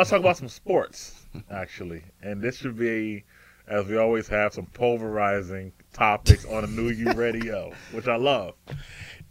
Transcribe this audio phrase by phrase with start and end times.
[0.00, 2.02] Now let's talk about some sports, actually.
[2.22, 3.22] And this should be,
[3.68, 8.54] as we always have, some pulverizing topics on a new U radio, which I love.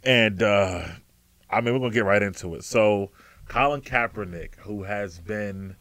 [0.04, 0.86] And uh,
[1.50, 2.62] I mean, we're gonna get right into it.
[2.62, 3.10] So,
[3.48, 5.74] Colin Kaepernick, who has been,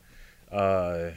[0.52, 1.12] uh,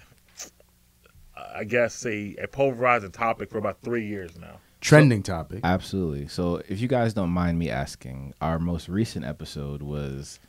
[1.34, 4.58] I guess, a, a pulverizing topic for about three years now.
[4.82, 5.60] Trending topic.
[5.64, 6.28] Absolutely.
[6.28, 10.40] So, if you guys don't mind me asking, our most recent episode was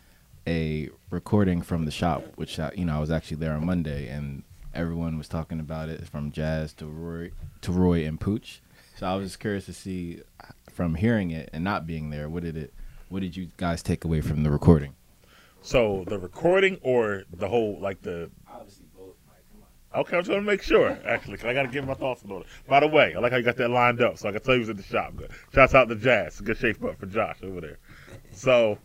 [0.47, 4.07] a recording from the shop, which I, you know I was actually there on Monday,
[4.07, 4.43] and
[4.73, 7.31] everyone was talking about it from Jazz to Roy
[7.61, 8.61] to Roy and Pooch.
[8.97, 10.21] So I was just curious to see
[10.71, 12.73] from hearing it and not being there, what did it,
[13.09, 14.95] what did you guys take away from the recording?
[15.61, 19.15] So the recording or the whole like the Obviously both.
[19.95, 22.31] Okay, I'm trying to make sure, actually, because I got to give my thoughts in
[22.31, 22.47] order.
[22.67, 24.55] By the way, I like how you got that lined up, so I can tell
[24.55, 25.15] you who's in the shop.
[25.15, 25.29] Good.
[25.53, 26.41] Shouts out to Jazz.
[26.41, 27.77] Good shape up for Josh over there.
[28.31, 28.79] So,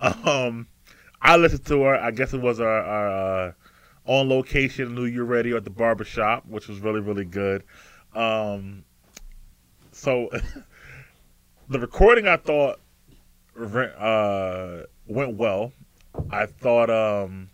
[0.00, 0.66] um,
[1.24, 1.96] I listened to her.
[1.96, 3.52] I guess it was our, our uh,
[4.04, 7.64] on location New Year Radio at the barber shop, which was really, really good.
[8.14, 8.84] Um,
[9.90, 10.28] so,
[11.70, 12.78] the recording I thought
[13.58, 15.72] uh, went well.
[16.30, 17.48] I thought um,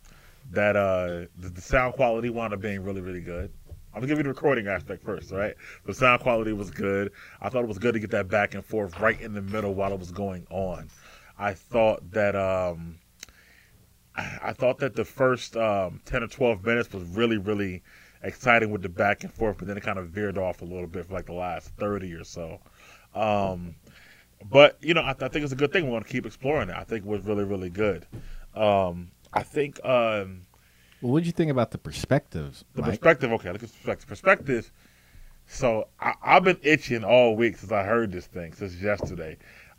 [0.51, 3.53] that uh, the, the sound quality wound up being really, really good.
[3.95, 5.55] I'm gonna give you the recording aspect first, right?
[5.87, 7.13] The sound quality was good.
[7.41, 9.75] I thought it was good to get that back and forth right in the middle
[9.75, 10.89] while it was going on.
[11.39, 12.99] I thought that um,
[14.17, 17.83] I thought that the first um, ten or twelve minutes was really, really
[18.23, 20.87] exciting with the back and forth, but then it kind of veered off a little
[20.87, 22.61] bit for like the last thirty or so.
[23.15, 23.75] Um,
[24.51, 25.85] but you know, I, I think it's a good thing.
[25.87, 26.77] We want to keep exploring it.
[26.77, 28.07] I think it was really, really good.
[28.55, 30.43] Um, I think um,
[31.01, 32.65] Well, what did you think about the perspectives?
[32.75, 32.91] the Mike?
[32.91, 33.33] perspective.
[33.33, 34.09] Okay, look at the perspective.
[34.09, 34.73] Perspective.
[35.47, 39.37] So I, I've been itching all week since I heard this thing since yesterday.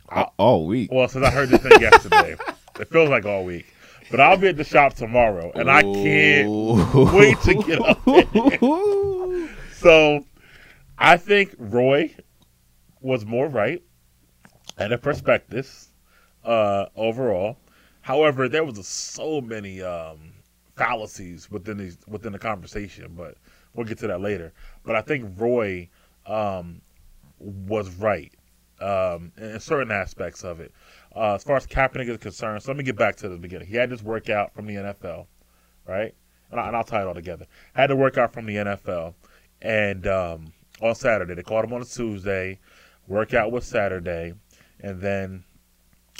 [0.08, 0.90] I, all week.
[0.92, 2.36] well, since I heard this thing yesterday,
[2.80, 3.66] it feels like all week.
[4.10, 6.48] But I'll be at the shop tomorrow, and I can't
[7.14, 9.48] wait to get up there.
[9.74, 10.24] So
[10.98, 12.14] I think Roy
[13.00, 13.82] was more right
[14.78, 15.88] and a perspectives
[16.44, 17.56] uh, overall.
[18.00, 20.32] However, there was so many um,
[20.76, 23.36] fallacies within these within the conversation, but
[23.74, 24.52] we'll get to that later.
[24.84, 25.88] But I think Roy
[26.26, 26.80] um,
[27.38, 28.32] was right
[28.80, 30.72] um, in certain aspects of it.
[31.14, 33.68] Uh, as far as Kaepernick is concerned, so let me get back to the beginning.
[33.68, 35.26] He had this workout from the NFL,
[35.86, 36.14] right?
[36.50, 37.46] And, I, and I'll tie it all together.
[37.74, 39.14] Had to work out from the NFL,
[39.60, 42.58] and um, on Saturday they called him on a Tuesday.
[43.08, 44.34] Workout was Saturday,
[44.80, 45.44] and then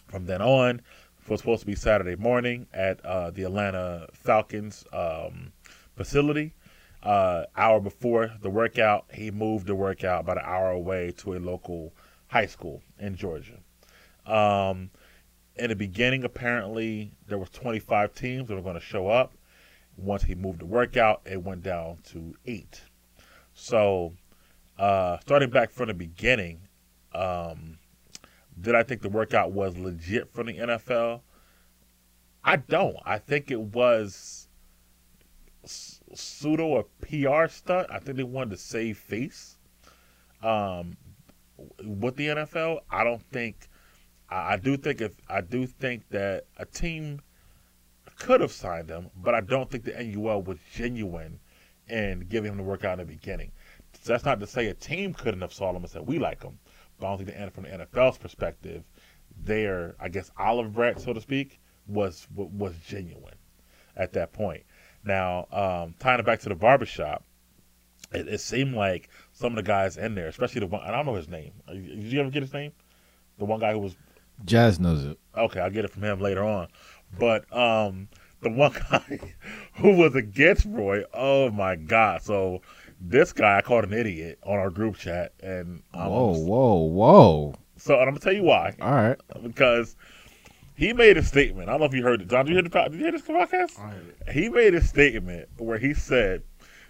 [0.08, 0.82] from then on
[1.28, 5.52] was supposed to be Saturday morning at uh, the Atlanta Falcons um,
[5.96, 6.52] facility.
[7.02, 11.38] Uh, hour before the workout, he moved the workout about an hour away to a
[11.38, 11.92] local
[12.28, 13.58] high school in Georgia.
[14.26, 14.90] Um,
[15.56, 19.32] in the beginning, apparently there was 25 teams that were going to show up.
[19.96, 22.80] Once he moved the workout, it went down to eight.
[23.52, 24.14] So,
[24.78, 26.60] uh, starting back from the beginning,
[27.14, 27.78] um,
[28.60, 31.20] did I think the workout was legit from the NFL?
[32.44, 32.96] I don't.
[33.04, 34.48] I think it was
[35.64, 37.88] pseudo or PR stunt.
[37.90, 39.58] I think they wanted to save face.
[40.42, 40.96] Um,
[41.84, 43.68] with the NFL, I don't think.
[44.32, 47.20] I, do think if I do think that a team
[48.18, 51.40] could have signed him, but I don't think the NFL was genuine
[51.88, 53.52] in giving him the workout in the beginning.
[54.00, 56.42] So that's not to say a team couldn't have saw him and said we like
[56.42, 56.58] him,
[56.98, 58.84] but I don't think the from the NFL's perspective,
[59.44, 63.34] their I guess olive bread, so to speak, was was genuine
[63.96, 64.64] at that point.
[65.04, 67.24] Now, um, tying it back to the barbershop,
[68.12, 71.06] it, it seemed like some of the guys in there, especially the one I don't
[71.06, 71.52] know his name.
[71.68, 72.72] Did you ever get his name?
[73.38, 73.96] The one guy who was
[74.44, 75.18] Jazz knows it.
[75.36, 76.68] Okay, I'll get it from him later on.
[77.18, 78.08] But um,
[78.40, 79.18] the one guy
[79.74, 82.22] who was against Roy, oh my God!
[82.22, 82.62] So
[83.00, 87.54] this guy I called an idiot on our group chat, and um, Whoa, whoa, whoa!
[87.76, 88.74] So and I'm gonna tell you why.
[88.80, 89.18] All right.
[89.42, 89.96] Because
[90.74, 91.68] he made a statement.
[91.68, 92.28] I don't know if you heard it.
[92.28, 94.32] John, did you hear the po- did you hear this podcast?
[94.32, 96.42] He made a statement where he said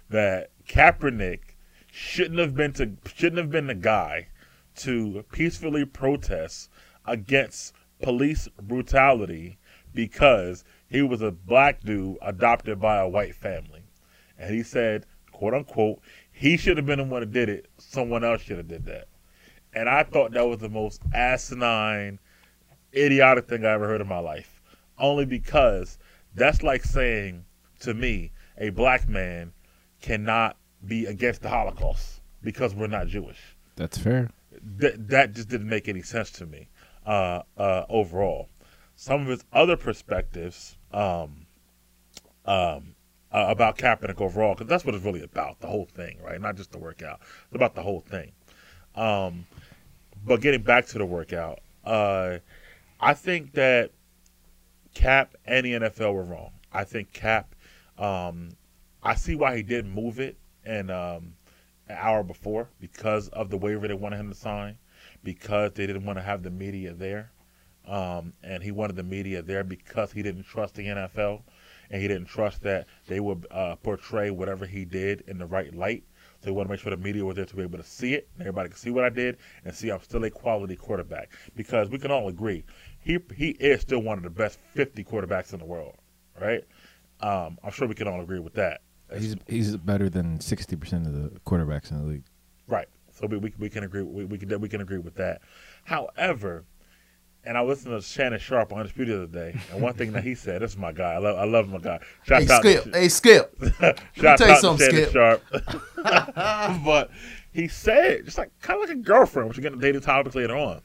[0.09, 1.39] that Kaepernick
[1.91, 4.27] shouldn't have been to shouldn't have been the guy
[4.75, 6.69] to peacefully protest
[7.05, 9.57] against police brutality
[9.93, 13.83] because he was a black dude adopted by a white family.
[14.37, 16.01] And he said, quote unquote,
[16.31, 17.67] he should have been the one that did it.
[17.77, 19.07] Someone else should have did that.
[19.73, 22.19] And I thought that was the most asinine,
[22.95, 24.61] idiotic thing I ever heard in my life.
[24.99, 25.97] Only because
[26.35, 27.45] that's like saying
[27.79, 29.51] to me, a black man
[30.01, 33.39] cannot be against the Holocaust because we're not Jewish
[33.75, 34.29] That's fair.
[34.77, 36.67] that that just didn't make any sense to me
[37.05, 38.49] uh, uh, overall.
[38.95, 41.45] Some of his other perspectives, um,
[42.45, 42.95] um,
[43.33, 46.39] uh, about Kaepernick overall because that's what it's really about, the whole thing, right?
[46.39, 47.19] Not just the workout.
[47.45, 48.31] It's about the whole thing.
[48.95, 49.45] Um,
[50.25, 52.37] but getting back to the workout, uh,
[52.99, 53.91] I think that
[54.93, 56.51] Kaep and the NFL were wrong.
[56.71, 57.45] I think Kaep,
[57.97, 58.49] um,
[59.01, 61.33] I see why he didn't move it and um,
[61.89, 64.77] an hour before because of the waiver they wanted him to sign,
[65.23, 67.31] because they didn't want to have the media there,
[67.87, 71.41] um, and he wanted the media there because he didn't trust the NFL
[71.89, 75.73] and he didn't trust that they would uh, portray whatever he did in the right
[75.75, 76.03] light.
[76.41, 78.15] So he wanted to make sure the media was there to be able to see
[78.15, 81.31] it, and everybody can see what I did, and see I'm still a quality quarterback.
[81.55, 82.65] Because we can all agree,
[82.99, 85.95] he he is still one of the best 50 quarterbacks in the world,
[86.41, 86.63] right?
[87.21, 88.81] Um, I'm sure we can all agree with that.
[89.17, 92.23] He's he's better than sixty percent of the quarterbacks in the league.
[93.13, 95.41] So we, we, we can agree we, we can we can agree with that.
[95.83, 96.65] However,
[97.45, 100.23] and I listened to Shannon Sharpe on Undisputed the other day, and one thing that
[100.23, 101.13] he said, this is my guy.
[101.13, 101.99] I love I love my guy.
[102.23, 103.63] Shout Hey out Skip, to, hey Skip.
[104.13, 105.13] shout tell you something, Shannon Skip.
[105.13, 106.83] Sharpe.
[106.83, 107.11] but
[107.51, 110.57] he said just like kind of like a girlfriend, which we're gonna date topics later
[110.57, 110.81] on.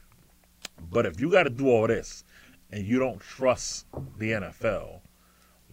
[0.91, 2.23] But if you got to do all this
[2.71, 3.85] and you don't trust
[4.17, 5.01] the NFL,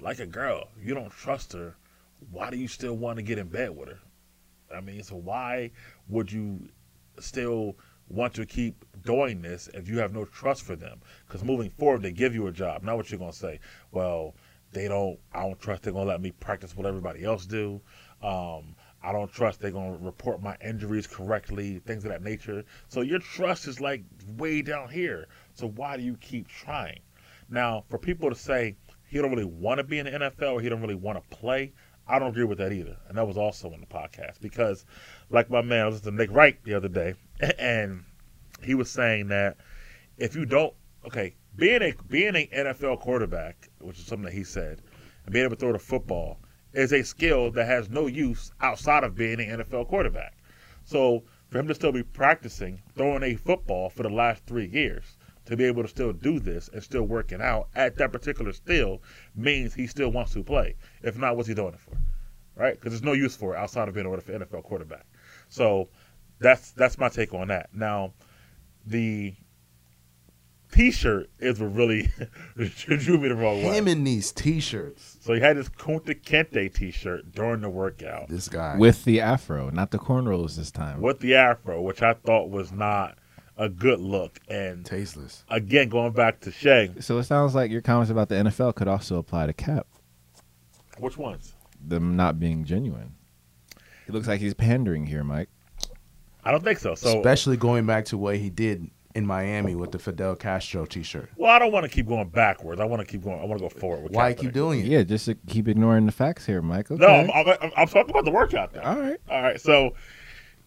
[0.01, 1.77] like a girl, you don't trust her,
[2.31, 3.99] why do you still want to get in bed with her?
[4.75, 5.71] I mean, so why
[6.09, 6.69] would you
[7.19, 7.77] still
[8.09, 11.01] want to keep doing this if you have no trust for them?
[11.27, 12.83] Because moving forward, they give you a job.
[12.83, 13.61] Not what you're gonna say.
[13.93, 14.35] Well,
[14.73, 15.19] they don't.
[15.33, 17.81] I don't trust they're gonna let me practice what everybody else do.
[18.23, 22.65] Um, I don't trust they're gonna report my injuries correctly, things of that nature.
[22.89, 24.03] So your trust is like
[24.37, 25.29] way down here.
[25.55, 27.01] So why do you keep trying?
[27.49, 28.77] Now, for people to say
[29.07, 31.37] he don't really want to be in the NFL or he don't really want to
[31.37, 31.73] play,
[32.09, 32.97] I don't agree with that either.
[33.09, 34.85] And that was also in the podcast because,
[35.31, 37.15] like my man, I was to Nick Wright the other day,
[37.59, 38.05] and
[38.63, 39.57] he was saying that
[40.17, 40.75] if you don't,
[41.07, 44.83] okay, being a being an NFL quarterback, which is something that he said,
[45.25, 46.39] and being able to throw the football
[46.73, 50.37] is a skill that has no use outside of being an NFL quarterback.
[50.85, 55.17] So for him to still be practicing throwing a football for the last three years,
[55.47, 59.01] to be able to still do this and still working out at that particular still
[59.35, 60.75] means he still wants to play.
[61.03, 61.97] If not, what's he doing it for?
[62.57, 62.75] Right?
[62.75, 65.07] Because there's no use for it outside of being an NFL quarterback.
[65.49, 65.89] So
[66.39, 67.71] that's that's my take on that.
[67.75, 68.13] Now,
[68.87, 69.35] the
[70.73, 72.11] T-shirt is what really
[72.57, 73.77] drew me the wrong way.
[73.77, 75.17] Him in these t-shirts.
[75.21, 78.77] So he had his Kunta Kinte T-shirt during the workout This guy.
[78.77, 81.01] With the afro, not the cornrows this time.
[81.01, 83.17] with the afro, which I thought was not
[83.57, 84.39] a good look.
[84.49, 85.45] And tasteless.
[85.49, 88.89] again, going back to Shay, So it sounds like your comments about the NFL could
[88.89, 89.85] also apply to Kaep,
[90.99, 91.55] which ones?
[91.81, 93.15] them not being genuine.
[94.07, 95.49] It looks like he's pandering here, Mike.
[96.45, 96.95] I don't think so.
[96.95, 101.31] So Especially going back to what he did in Miami with the Fidel Castro t-shirt.
[101.37, 102.81] Well, I don't want to keep going backwards.
[102.81, 103.41] I want to keep going.
[103.41, 104.05] I want to go forward.
[104.05, 104.39] With Why Kaepernick.
[104.41, 104.87] keep doing it?
[104.87, 106.91] Yeah, just to keep ignoring the facts here, Mike.
[106.91, 107.01] Okay.
[107.05, 108.75] No, I'm, I'm, I'm talking about the workout.
[108.75, 108.83] Now.
[108.83, 109.19] All right.
[109.29, 109.61] All right.
[109.61, 109.95] So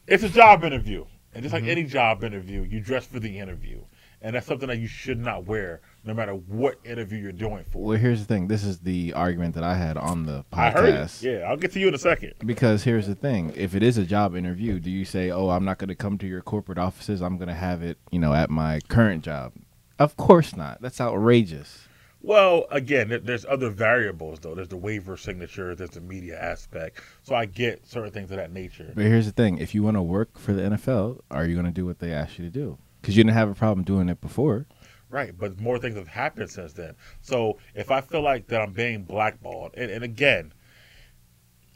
[0.07, 1.71] it's a job interview, and just like Mm-hmm.
[1.71, 3.81] any job interview, you dress for the interview,
[4.21, 7.83] and that's something that you should not wear, no matter what interview you're doing for.
[7.83, 8.47] Well, here's the thing.
[8.47, 10.95] This is the argument that I had on the I heard it.
[10.95, 11.21] podcast.
[11.21, 12.33] Yeah, I'll get to you in a second.
[12.45, 15.65] Because here's the thing: if it is a job interview, do you say, "Oh, I'm
[15.65, 17.21] not going to come to your corporate offices.
[17.21, 19.53] I'm going to have it, you know, at my current job"?
[19.97, 20.81] Of course not.
[20.81, 21.85] That's outrageous.
[22.21, 24.53] Well, again, there's other variables though.
[24.53, 25.73] There's the waiver signature.
[25.73, 27.01] There's the media aspect.
[27.23, 28.91] So I get certain things of that nature.
[28.95, 31.65] But here's the thing: if you want to work for the NFL, are you going
[31.65, 32.77] to do what they ask you to do?
[33.01, 34.65] Because you didn't have a problem doing it before.
[35.11, 36.95] Right, but more things have happened since then.
[37.21, 40.53] So if I feel like that I'm being blackballed, and, and again,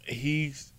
[0.06, 0.74] he's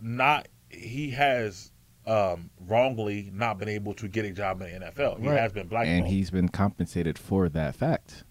[0.00, 0.48] not.
[0.68, 1.72] He has
[2.06, 5.20] um, wrongly not been able to get a job in the NFL.
[5.20, 5.38] He Right.
[5.38, 5.98] has been blackballed.
[6.00, 8.24] and he's been compensated for that fact.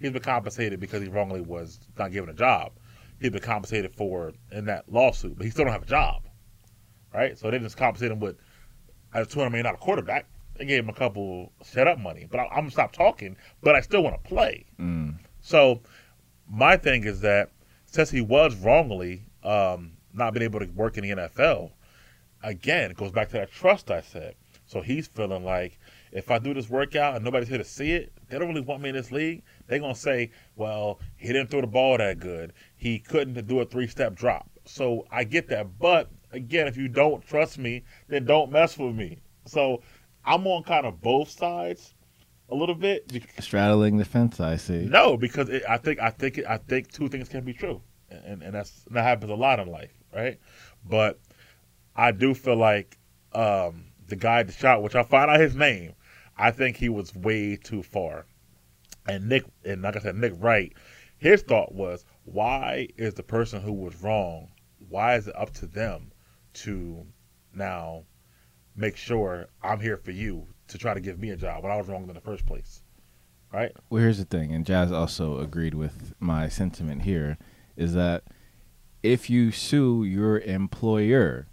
[0.00, 2.72] he's been compensated because he wrongly was not given a job.
[3.20, 6.22] He's been compensated for in that lawsuit, but he still don't have a job.
[7.12, 8.36] Right, so they just compensate him with
[9.12, 10.26] as two hundred million dollar quarterback.
[10.56, 13.36] They gave him a couple set up money, but I, I'm gonna stop talking.
[13.62, 14.66] But I still want to play.
[14.78, 15.18] Mm.
[15.40, 15.80] So
[16.48, 17.50] my thing is that
[17.86, 21.72] since he was wrongly um, not being able to work in the NFL,
[22.42, 24.36] again, it goes back to that trust I said.
[24.66, 25.78] So he's feeling like
[26.12, 28.82] if I do this workout and nobody's here to see it, they don't really want
[28.82, 29.42] me in this league.
[29.66, 32.52] They're gonna say, "Well, he didn't throw the ball that good.
[32.76, 37.26] He couldn't do a three-step drop." So I get that, but again, if you don't
[37.26, 39.18] trust me, then don't mess with me.
[39.46, 39.82] So
[40.24, 41.94] I'm on kind of both sides
[42.48, 43.10] a little bit.
[43.40, 44.86] Straddling the fence, I see.
[44.86, 48.42] No, because it, I think I think I think two things can be true, and
[48.42, 50.38] and that's that happens a lot in life, right?
[50.84, 51.20] But
[51.96, 52.98] I do feel like
[53.32, 55.94] um, the guy that shot, which I find out his name,
[56.36, 58.26] I think he was way too far.
[59.06, 60.72] And Nick, and like I said, Nick Wright,
[61.18, 64.48] his thought was, why is the person who was wrong?
[64.88, 66.12] Why is it up to them
[66.54, 67.06] to
[67.52, 68.04] now
[68.76, 71.76] make sure I'm here for you to try to give me a job when I
[71.76, 72.82] was wrong in the first place?
[73.52, 73.72] Right?
[73.88, 77.38] Well, here's the thing, and Jazz also agreed with my sentiment here,
[77.76, 78.24] is that
[79.02, 81.46] if you sue your employer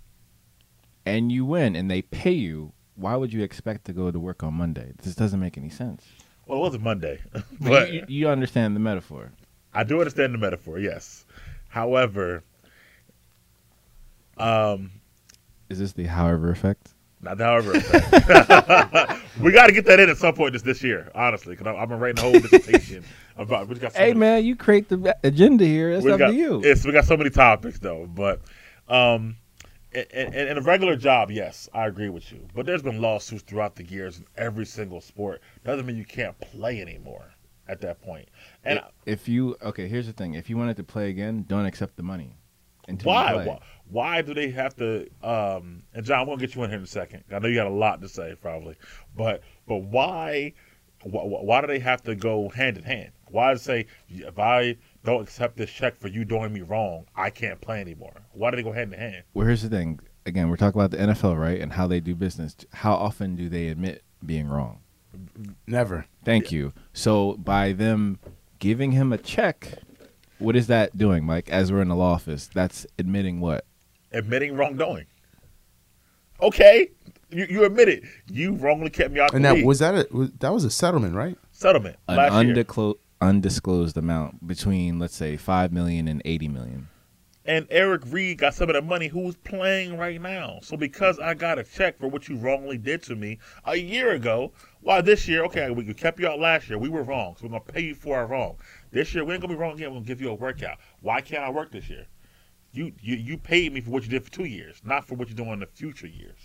[1.06, 4.42] and you win and they pay you, why would you expect to go to work
[4.42, 4.94] on Monday?
[5.04, 6.06] This doesn't make any sense.
[6.48, 9.32] Well, it wasn't Monday, But but you, you understand the metaphor.
[9.74, 10.80] I do understand the metaphor.
[10.80, 11.26] Yes.
[11.70, 12.44] However,
[14.38, 14.92] um,
[15.70, 16.94] Is this the however effect?
[17.24, 17.72] Not the however
[19.42, 21.88] we got to get that in at some point this this year, honestly, because I've
[21.88, 23.04] been writing a whole dissertation
[23.38, 23.68] about.
[23.68, 25.92] We got so Hey many- man, you create the agenda here.
[25.92, 26.62] It's up got, to you.
[26.64, 28.42] It's we got so many topics though, but
[28.88, 29.38] um,
[29.92, 32.48] in, in, in a regular job, yes, I agree with you.
[32.56, 35.42] But there's been lawsuits throughout the years in every single sport.
[35.64, 37.34] Doesn't mean you can't play anymore
[37.68, 38.30] at that point.
[38.64, 41.66] And I- if you okay, here's the thing: if you wanted to play again, don't
[41.68, 42.36] accept the money.
[42.92, 43.46] Until you why?
[43.46, 43.60] why?
[43.90, 45.10] Why do they have to?
[45.22, 47.24] Um, and John, we'll get you in here in a second.
[47.32, 48.76] I know you got a lot to say, probably,
[49.16, 50.54] but but why?
[51.04, 53.12] Why, why do they have to go hand in hand?
[53.30, 57.60] Why say if I don't accept this check for you doing me wrong, I can't
[57.60, 58.14] play anymore?
[58.34, 59.24] Why do they go hand in hand?
[59.34, 60.00] Well, here's the thing.
[60.26, 62.56] Again, we're talking about the NFL, right, and how they do business.
[62.72, 64.82] How often do they admit being wrong?
[65.66, 66.06] Never.
[66.24, 66.74] Thank you.
[66.94, 68.20] So by them
[68.60, 69.80] giving him a check,
[70.42, 71.50] what is that doing, Mike?
[71.50, 73.66] As we're in the law office, that's admitting what?
[74.12, 75.06] Admitting wrongdoing.
[76.42, 76.90] Okay,
[77.30, 78.04] you, you admit it.
[78.28, 79.66] You wrongly kept me out And that league.
[79.66, 81.38] was that a was, that was a settlement, right?
[81.52, 82.66] settlement An last year.
[83.22, 86.88] undisclosed amount between, let's say, five million and eighty million.
[87.46, 90.60] and Eric Reed got some of the money who's playing right now.
[90.64, 94.12] So because I got a check for what you wrongly did to me a year
[94.12, 96.80] ago, why this year, okay, we kept you out last year.
[96.80, 97.36] We were wrong.
[97.38, 98.58] So we're gonna pay you for our wrong.
[98.92, 100.78] This year we ain't gonna be wrong again, we're gonna give you a workout.
[101.02, 102.08] Why can't I work this year?
[102.74, 105.28] You you you paid me for what you did for two years, not for what
[105.28, 106.40] you're doing in the future years.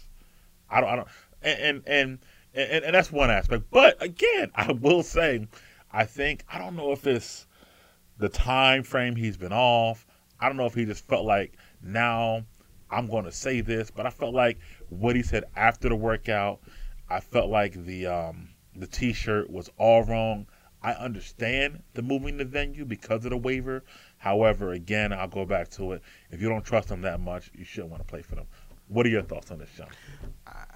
[0.70, 1.08] I don't I don't
[1.42, 2.18] and and and,
[2.54, 3.64] and, and that's one aspect.
[3.70, 5.46] But again, I will say,
[5.92, 7.46] I think I don't know if it's
[8.18, 10.06] the time frame he's been off.
[10.40, 12.44] I don't know if he just felt like now
[12.90, 16.60] I'm going to say this, but I felt like what he said after the workout.
[17.08, 20.46] I felt like the um, the T-shirt was all wrong.
[20.82, 23.82] I understand the moving the venue because of the waiver.
[24.18, 26.02] However, again, I'll go back to it.
[26.30, 28.46] If you don't trust them that much, you shouldn't want to play for them.
[28.88, 29.88] What are your thoughts on this, John?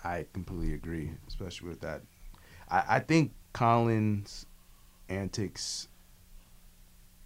[0.02, 2.02] I, completely agree, especially with that.
[2.68, 4.46] I, I think Colin's
[5.08, 5.88] antics.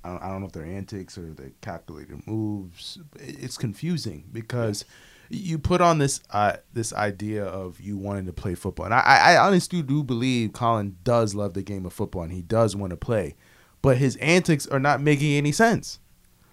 [0.03, 2.99] I don't, I don't know if they're antics or the calculated moves.
[3.19, 4.85] It's confusing because
[5.31, 9.35] you put on this uh, this idea of you wanting to play football, and I,
[9.35, 12.91] I honestly do believe Colin does love the game of football and he does want
[12.91, 13.37] to play,
[13.83, 15.99] but his antics are not making any sense.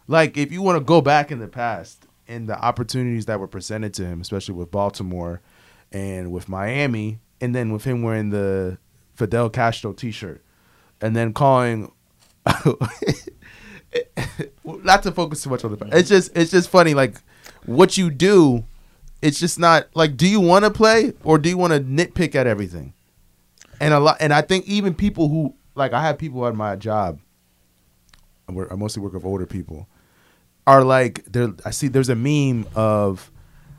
[0.08, 3.48] Like if you want to go back in the past and the opportunities that were
[3.48, 5.42] presented to him, especially with Baltimore
[5.92, 8.78] and with Miami, and then with him wearing the
[9.14, 10.44] Fidel Castro T-shirt,
[11.02, 11.92] and then calling.
[14.66, 15.90] not to focus too much on the.
[15.92, 17.22] It's just it's just funny like
[17.66, 18.66] what you do.
[19.22, 22.34] It's just not like do you want to play or do you want to nitpick
[22.36, 22.94] at everything?
[23.80, 26.76] And a lot, and I think even people who like I have people at my
[26.76, 27.20] job.
[28.48, 29.88] I mostly work with older people.
[30.68, 31.54] Are like there.
[31.66, 33.32] I see there's a meme of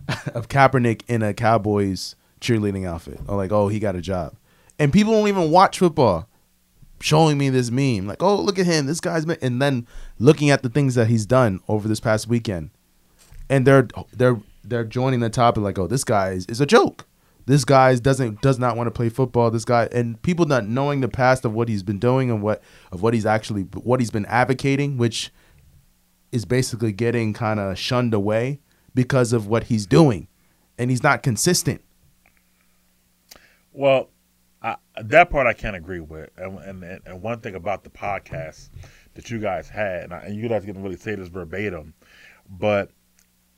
[0.34, 3.20] of Kaepernick in a Cowboys cheerleading outfit.
[3.28, 4.34] Or like, oh, he got a job.
[4.78, 6.28] And people don't even watch football.
[7.00, 9.88] Showing me this meme, like, oh, look at him, this guy's been, and then
[10.20, 12.70] looking at the things that he's done over this past weekend,
[13.52, 17.06] and they're they're they're joining the topic like, oh, this guy is, is a joke.
[17.44, 19.50] This guy doesn't does not want to play football.
[19.50, 22.62] This guy and people not knowing the past of what he's been doing and what
[22.90, 25.30] of what he's actually what he's been advocating, which
[26.30, 28.60] is basically getting kind of shunned away
[28.94, 30.28] because of what he's doing,
[30.78, 31.82] and he's not consistent.
[33.74, 34.08] Well,
[34.62, 36.30] I, that part I can't agree with.
[36.38, 38.70] And, and and one thing about the podcast
[39.12, 41.92] that you guys had, and, I, and you guys didn't really say this verbatim,
[42.48, 42.90] but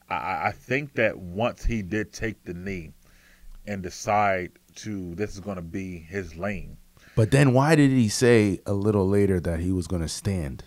[0.08, 2.92] I, I think that once he did take the knee
[3.66, 6.76] and decide to this is going to be his lane,
[7.16, 10.64] But then why did he say a little later that he was going to stand?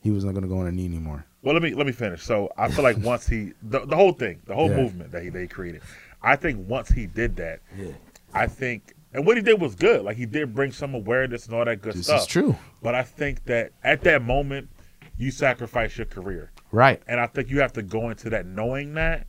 [0.00, 1.24] He was not going to go on a knee anymore.
[1.42, 2.22] Well, let me let me finish.
[2.22, 4.76] So I feel like once he the, the whole thing, the whole Yeah.
[4.76, 5.82] movement that he they created,
[6.22, 7.92] I think once he did that, Yeah.
[8.32, 10.02] I think and what he did was good.
[10.04, 12.20] Like he did bring some awareness and all that good This stuff.
[12.22, 12.56] is true.
[12.82, 14.68] But I think that at that moment,
[15.16, 17.00] you sacrifice your career, Right.
[17.06, 19.26] and I think you have to go into that knowing that,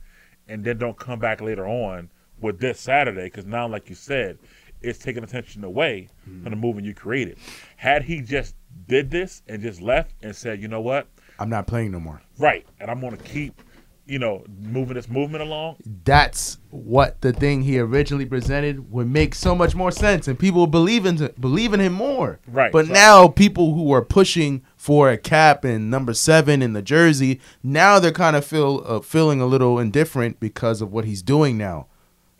[0.48, 2.10] and then don't come back later on
[2.40, 4.38] with this Saturday because now, like you said,
[4.82, 7.38] it's taking attention away from the movement you created.
[7.76, 8.54] Had he just
[8.88, 11.06] did this and just left and said, you know what,
[11.38, 12.20] I'm not playing no more.
[12.38, 13.60] Right, and I'm going to keep,
[14.06, 15.76] you know, moving this movement along.
[16.04, 20.62] That's what the thing he originally presented would make so much more sense, and people
[20.62, 22.38] would believe in believe in him more.
[22.46, 26.80] Right, But now people who are pushing for a Kaep and number seven in the
[26.80, 31.22] jersey, now they're kind of feel uh, feeling a little indifferent because of what he's
[31.22, 31.88] doing now.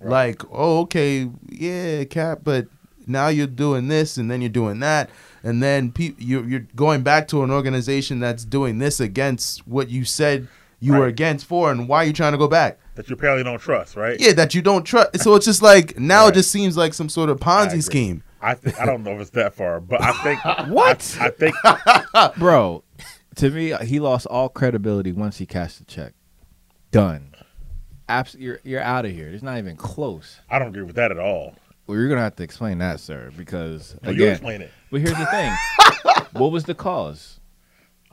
[0.01, 2.69] Like, oh, okay, yeah, Kaep, but
[3.05, 5.11] now you're doing this and then you're doing that,
[5.43, 9.89] and then pe- you're you're going back to an organization that's doing this against what
[9.89, 10.47] you said
[10.79, 12.79] you were against for, and why are you trying to go back?
[12.95, 14.21] That you apparently don't trust, right?
[14.21, 15.19] Yeah, that you don't trust.
[15.21, 16.29] So it's just like now Right.
[16.29, 18.23] it just seems like some sort of Ponzi scheme.
[18.41, 21.17] I think I don't know if it's that far, but I think What?
[21.21, 22.85] I, I think Bro,
[23.37, 26.13] to me, he lost all credibility once he cashed the check.
[26.91, 27.35] Done.
[28.09, 29.29] Abs- you're you're out of here.
[29.29, 30.41] It's not even close.
[30.49, 31.55] I don't agree with that at all.
[31.87, 34.71] Well, you're gonna have to explain that, sir, because Well, you explain it.
[34.91, 35.53] But here's the thing:
[36.41, 37.41] what was the cause?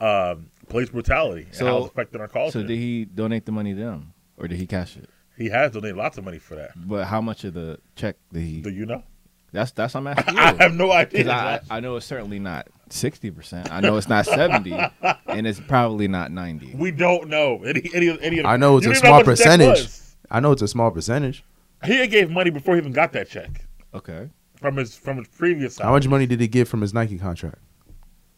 [0.00, 2.60] Um, police brutality and So- how it's affecting our culture.
[2.62, 5.08] So did he donate the money to them, or did he cash it?
[5.36, 6.70] he has donated lots of money for that.
[6.76, 8.60] But how much of the check did he?
[8.60, 9.02] Do you know?
[9.54, 10.40] That's that's I'm asking you.
[10.42, 11.30] I have no idea.
[11.30, 13.70] I, I know it's certainly not sixty percent.
[13.72, 14.72] I know it's not seventy,
[15.26, 16.74] and it's probably not ninety.
[16.74, 18.38] we don't know any any any.
[18.40, 19.88] of- I know it's a don't even know small what the check percentage.
[20.30, 21.44] I know it's a small percentage.
[21.84, 25.78] He gave money before he even got that check Okay, from his from his previous.
[25.78, 27.58] How much money did he get from his Nike contract?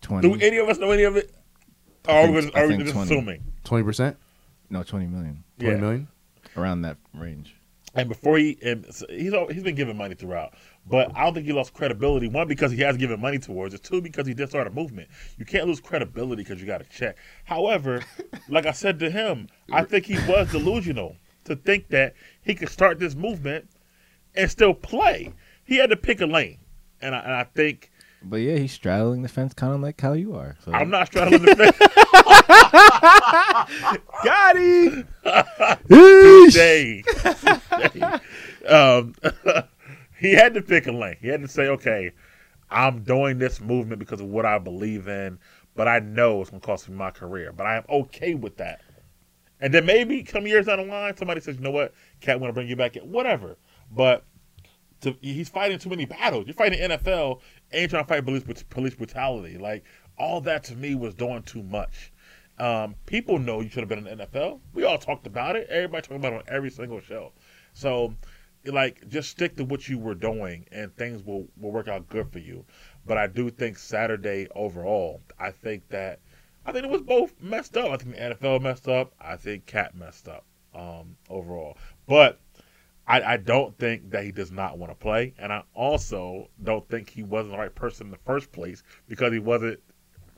[0.02, 0.28] twenty.
[0.28, 1.32] Do any of us know any of it?
[2.06, 3.04] Or I are we, think- are we just 20.
[3.14, 3.44] assuming?
[3.64, 4.16] Twenty percent,
[4.68, 5.80] no, twenty million twenty Yeah.
[5.80, 6.08] million.
[6.58, 7.56] around that range.
[7.94, 10.52] And before he, and so he's al- he's been giving money throughout,
[10.88, 12.28] but I don't think he lost credibility.
[12.28, 13.82] One because he has given money towards it.
[13.82, 15.08] Two because he did start a movement.
[15.36, 17.16] You can't lose credibility because you got a check.
[17.44, 18.02] However,
[18.48, 22.68] like I said to him, I think he was delusional to think that he could
[22.68, 23.68] start this movement
[24.34, 25.32] and still play.
[25.64, 26.58] He had to pick a lane,
[27.00, 27.90] and I, and I think
[28.22, 30.56] But yeah, he's straddling the fence, kind of like how you are.
[30.64, 30.72] So.
[30.72, 31.78] I'm not straddling the fence
[34.24, 35.08] got him.
[36.50, 37.02] today.
[38.68, 39.14] um,
[40.18, 41.16] he had to pick a lane.
[41.20, 42.12] He had to say, okay,
[42.70, 45.38] I'm doing this movement because of what I believe in,
[45.74, 47.52] but I know it's going to cost me my career.
[47.52, 48.80] But I am okay with that.
[49.60, 52.50] And then maybe some years down the line, somebody says, you know what, Kaep want
[52.50, 53.56] to bring you back whatever.
[53.90, 54.24] But
[55.02, 56.46] to, he's fighting too many battles.
[56.46, 57.40] You're fighting NFL,
[57.72, 59.58] you're trying to fight police, police brutality.
[59.58, 59.84] Like
[60.18, 62.12] all that to me was doing too much.
[62.58, 64.60] Um, people know you should have been in the NFL.
[64.72, 65.68] We all talked about it.
[65.68, 67.32] Everybody talking about it on every single show.
[67.74, 68.14] So,
[68.66, 72.30] like, just stick to what you were doing, and things will will work out good
[72.32, 72.64] for you.
[73.04, 76.20] But I do think Saturday overall, I think that
[76.64, 77.90] I think it was both messed up.
[77.90, 79.12] I think the NFL messed up.
[79.20, 81.76] I think Kaep messed up um, overall.
[82.06, 82.40] But
[83.06, 86.88] I, I don't think that he does not want to play, and I also don't
[86.88, 89.78] think he wasn't the right person in the first place because he wasn't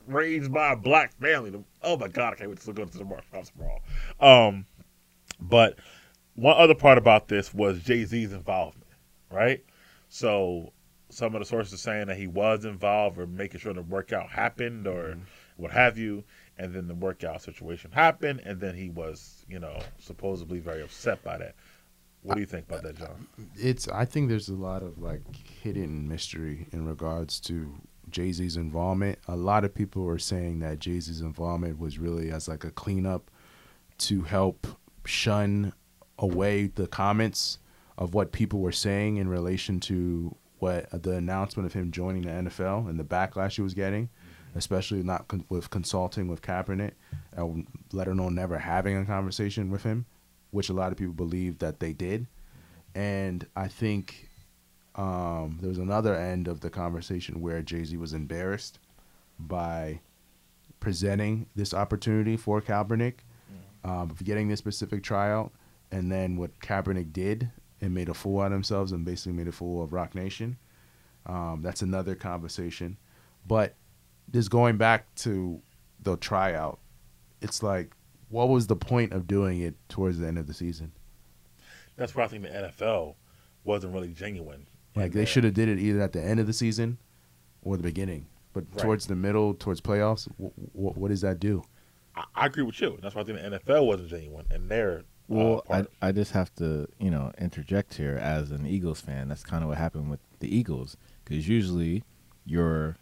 [0.05, 1.51] raised by a black family.
[1.81, 3.81] Oh my God, I can't wait to go to the March Brawl.
[4.19, 4.65] Um,
[5.39, 5.79] but
[6.39, 8.87] one other part about this was Jay Z's involvement,
[9.31, 9.63] right?
[10.07, 10.71] So
[11.09, 14.29] some of the sources are saying that he was involved or making sure the workout
[14.29, 15.21] happened or mm-hmm.
[15.57, 16.23] what have you,
[16.57, 21.23] and then the workout situation happened, and then he was, you know, supposedly very upset
[21.23, 21.55] by that.
[22.21, 23.27] What do you think about that, John?
[23.55, 23.87] It's.
[23.87, 25.21] I think there's a lot of like
[25.61, 27.73] hidden mystery in regards to
[28.09, 29.19] Jay Z's involvement.
[29.29, 32.71] A lot of people are saying that Jay Z's involvement was really as like a
[32.71, 33.31] cleanup
[33.99, 34.67] to help
[35.05, 35.73] shun
[36.19, 37.59] away the comments
[37.97, 42.29] of what people were saying in relation to what the announcement of him joining the
[42.29, 44.09] NFL and the backlash he was getting,
[44.55, 46.91] especially not con- with consulting with Kaepernick,
[47.33, 50.05] and let alone never having a conversation with him,
[50.51, 52.27] which a lot of people believe that they did.
[52.93, 54.29] And I think
[54.95, 58.79] um, there was another end of the conversation where Jay Z was embarrassed
[59.39, 60.01] by
[60.79, 63.15] presenting this opportunity for Kaepernick,
[63.83, 65.51] um, of getting this specific tryout,
[65.91, 69.47] and then what Kaepernick did and made a fool out of themselves and basically made
[69.47, 70.57] a fool of Roc Nation.
[71.25, 72.97] Um, that's another conversation.
[73.47, 73.75] But
[74.31, 75.61] just going back to
[76.01, 76.79] the tryout,
[77.41, 77.93] it's like,
[78.29, 80.91] what was the point of doing it towards the end of the season?
[81.95, 83.15] That's where I think the NFL
[83.63, 84.67] wasn't really genuine.
[84.95, 86.97] Like they should have did it either at the end of the season
[87.61, 88.27] or the beginning.
[88.53, 88.79] But Right.
[88.79, 91.63] towards the middle, towards playoffs, w- w- what does that do?
[92.15, 92.97] I, I agree with you.
[93.01, 96.09] That's why I think the NFL wasn't genuine in their Well, uh, I.
[96.09, 99.29] I just have to, you know, interject here as an Eagles fan.
[99.29, 102.03] That's kind of what happened with the Eagles because usually
[102.45, 102.97] your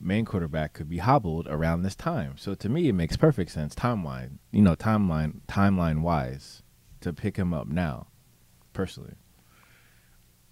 [0.00, 2.34] main quarterback could be hobbled around this time.
[2.36, 6.62] So to me, it makes perfect sense timeline, you know, timeline timeline wise,
[7.00, 8.06] to pick him up now.
[8.72, 9.14] Personally,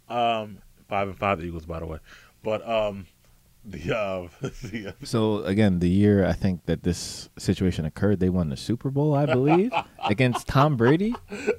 [0.09, 1.98] Um, five and five the Eagles, by the way.
[2.42, 3.07] But um,
[3.64, 4.29] the uh,
[4.62, 8.57] the, uh, So again, the year I think that this situation occurred, they won the
[8.57, 9.72] Super Bowl, I believe,
[10.05, 11.14] against Tom Brady.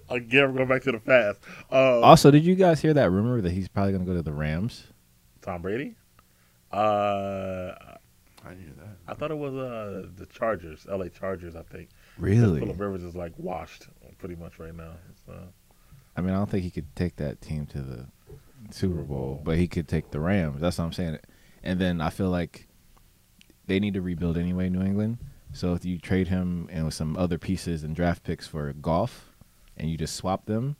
[0.10, 1.40] again, we're going back to the past.
[1.72, 4.22] Uh, Also, did you guys hear that rumor that he's probably going to go to
[4.24, 4.88] the Rams?
[5.42, 5.96] Tom Brady.
[6.72, 7.74] Uh,
[8.46, 8.98] I knew that.
[9.08, 11.10] I thought it was uh the Chargers, L.A.
[11.10, 11.56] Chargers.
[11.56, 11.90] I think.
[12.18, 12.60] Really?
[12.60, 13.88] Philip Rivers is like washed
[14.20, 14.94] pretty much right now.
[15.26, 15.34] So.
[16.18, 18.06] I mean, I don't think he could take that team to the
[18.72, 20.62] Super Bowl, but he could take the Rams.
[20.62, 21.20] That's what I'm saying.
[21.66, 22.68] And then I feel like
[23.68, 25.18] they need to rebuild anyway, New England.
[25.52, 29.32] So if you trade him and with some other pieces and draft picks for Goff,
[29.78, 30.76] and you just swap them,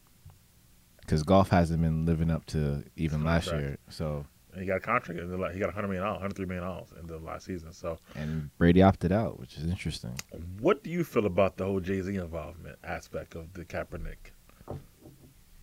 [1.02, 3.78] because Goff hasn't been living up to even last year.
[3.90, 6.64] So And he got a contract, and like he got 100 million dollars, 103 million
[6.64, 7.72] dollars in the last season.
[7.74, 10.16] So, and Brady opted out, which is interesting.
[10.60, 14.32] what do you feel about the whole Jay Z involvement aspect of the Kaepernick?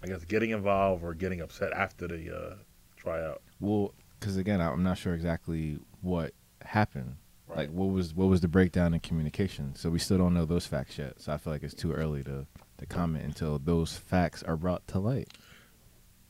[0.05, 2.55] I guess getting involved or getting upset after the uh,
[2.97, 3.41] tryout.
[3.61, 6.33] Well, because again, I'm not sure exactly what
[6.65, 7.17] happened.
[7.49, 7.59] Right.
[7.59, 9.75] Like, what was what was the breakdown in communication?
[9.75, 11.21] So we still don't know those facts yet.
[11.21, 12.47] So I feel like it's too early to
[12.79, 15.29] to comment until those facts are brought to light.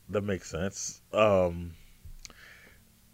[0.09, 1.01] That makes sense.
[1.13, 1.73] Um,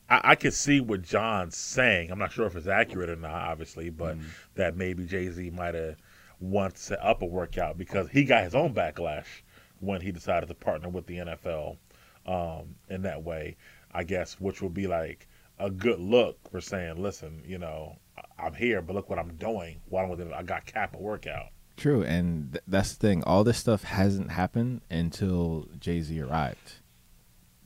[0.09, 2.09] I, I can see what John's saying.
[2.09, 4.17] I'm not sure if it's accurate or not, obviously, but
[4.55, 5.97] that maybe Jay Z might have
[6.39, 9.25] once set up a workout because he got his own backlash
[9.81, 11.77] when he decided to partner with the NFL
[12.25, 13.57] um, in that way.
[13.93, 17.97] I guess, which would be like a good look for saying, "Listen, you know,
[18.37, 19.81] I'm here, but look what I'm doing.
[19.89, 21.47] Why don't I got Kaep a workout?"
[21.77, 23.23] True, and th- that's the thing.
[23.23, 26.73] All this stuff hasn't happened until Jay Z arrived.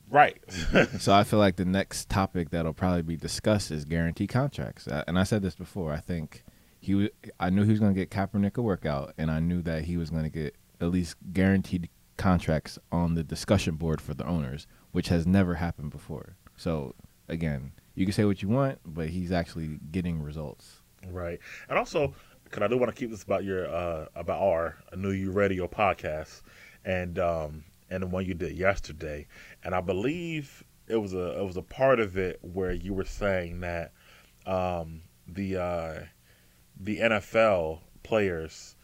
[0.10, 0.38] Right.
[1.00, 4.88] so I feel like the next topic that'll probably be discussed is guarantee contracts.
[4.88, 5.92] Uh, And I said this before.
[5.92, 6.44] I think
[6.80, 7.10] he, was,
[7.40, 9.98] I knew he was going to get Kaepernick a workout, and I knew that he
[9.98, 14.68] was going to get at least guaranteed contracts on the discussion board for the owners,
[14.94, 16.38] which has never happened before.
[16.56, 16.96] So
[17.28, 20.80] again, you can say what you want, but he's actually getting results.
[21.12, 22.14] Right, and also,
[22.46, 25.68] because I do want to keep this about your uh, about our New You Radio
[25.68, 26.44] podcast,
[26.86, 29.28] and um, and the one you did yesterday,
[29.64, 33.06] and I believe it was a it was a part of it where you were
[33.06, 33.92] saying that
[34.46, 36.00] um, the uh,
[36.80, 38.76] the NFL players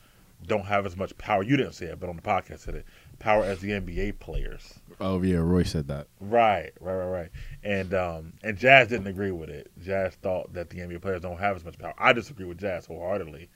[0.45, 1.43] don't have as much power.
[1.43, 2.86] You didn't say it, but on the podcast said it
[3.20, 4.76] power as the NBA players.
[5.00, 6.08] Oh yeah, Roy said that.
[6.20, 7.30] Right, right, right, right.
[7.64, 9.72] And um, and Jazz didn't agree with it.
[9.82, 11.94] Jazz thought that the NBA players don't have as much power.
[11.98, 13.50] I disagree with Jazz wholeheartedly.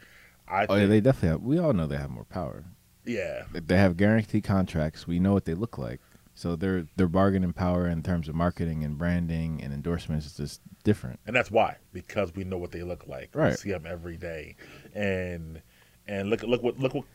[0.47, 1.41] I Oh yeah, they definitely have.
[1.41, 2.65] We all know they have more power.
[3.05, 5.07] yeah, They- have guaranteed contracts.
[5.07, 5.99] We know what they look like.
[6.35, 10.61] So their their bargaining power in terms of marketing and branding and endorsements is just
[10.83, 11.19] different.
[11.27, 13.29] and that's why because we know what they look like.
[13.35, 13.59] We Right.
[13.59, 14.55] see them every day,
[14.95, 15.61] and
[16.07, 17.05] and look look what look what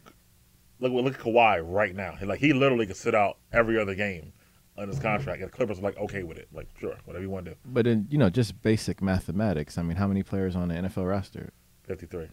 [0.80, 2.14] look look at Kawhi right now.
[2.18, 4.32] He, like he literally could sit out every other game
[4.76, 6.48] on his contract, and the Clippers are like okay with it.
[6.52, 7.56] Like sure, whatever you want to do.
[7.64, 11.08] But in you know just basic mathematics, I mean, how many players on the NFL
[11.08, 11.52] roster?
[11.86, 12.28] 53,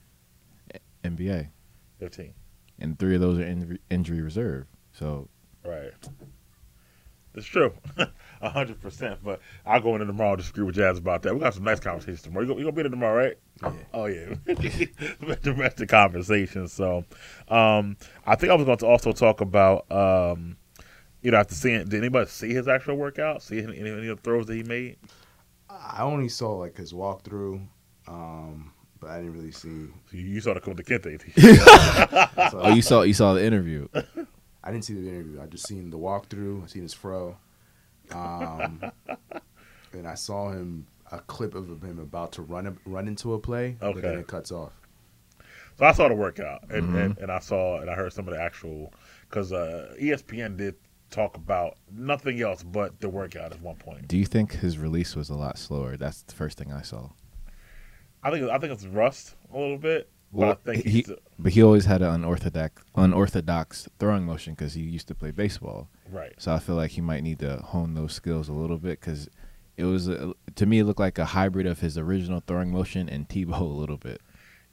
[1.04, 1.48] NBA,
[2.00, 2.34] 15.
[2.80, 4.68] and three of those are in, injury reserve.
[4.92, 5.30] So
[5.64, 5.94] Right.
[7.34, 7.74] It's true,
[8.52, 9.20] hundred percent.
[9.24, 11.34] But I'll go in tomorrow and disagree with Jazz about that.
[11.34, 12.44] We got some nice conversations tomorrow.
[12.44, 13.38] You gonna, you gonna be there tomorrow, right?
[13.94, 14.36] Oh yeah.
[14.48, 16.74] Oh yeah, domestic conversations.
[16.74, 17.06] So,
[17.48, 20.58] um, I think I was going to also talk about, um,
[21.22, 23.42] you know, after seeing, did anybody see his actual workout?
[23.42, 24.98] See any, any of the throws that he made?
[25.70, 27.66] I only saw like his walkthrough,
[28.08, 29.88] um, but I didn't really see.
[30.12, 31.22] You, you saw the Kunta Kinte.
[32.52, 33.88] so oh, you saw you saw the interview.
[34.64, 35.42] I didn't see the interview.
[35.42, 36.64] I just seen the walkthrough.
[36.64, 37.38] I seen his fro,
[38.12, 38.82] um,
[39.94, 43.78] and I saw him a clip of him about to run run into a play,
[43.80, 44.74] but then it cuts off.
[45.78, 47.06] So I saw the workout, and, Mhm.
[47.06, 48.94] and, and I saw and I heard some of the actual
[49.30, 50.76] because uh, ESPN did
[51.12, 54.08] talk about nothing else but the workout at one point.
[54.08, 55.98] Do you think his release was a lot slower?
[55.98, 57.10] That's the first thing I saw.
[58.24, 61.12] I think I think it's rust a little bit, but Well, I think he- he's
[61.40, 65.90] But he always had an unorthodox unorthodox throwing motion because he used to play baseball.
[66.12, 66.34] right.
[66.38, 69.30] So I feel like he might need to hone those skills a little bit because
[69.78, 73.10] it was a, to me it looked like a hybrid of his original throwing motion
[73.10, 74.22] and Tebow a little bit.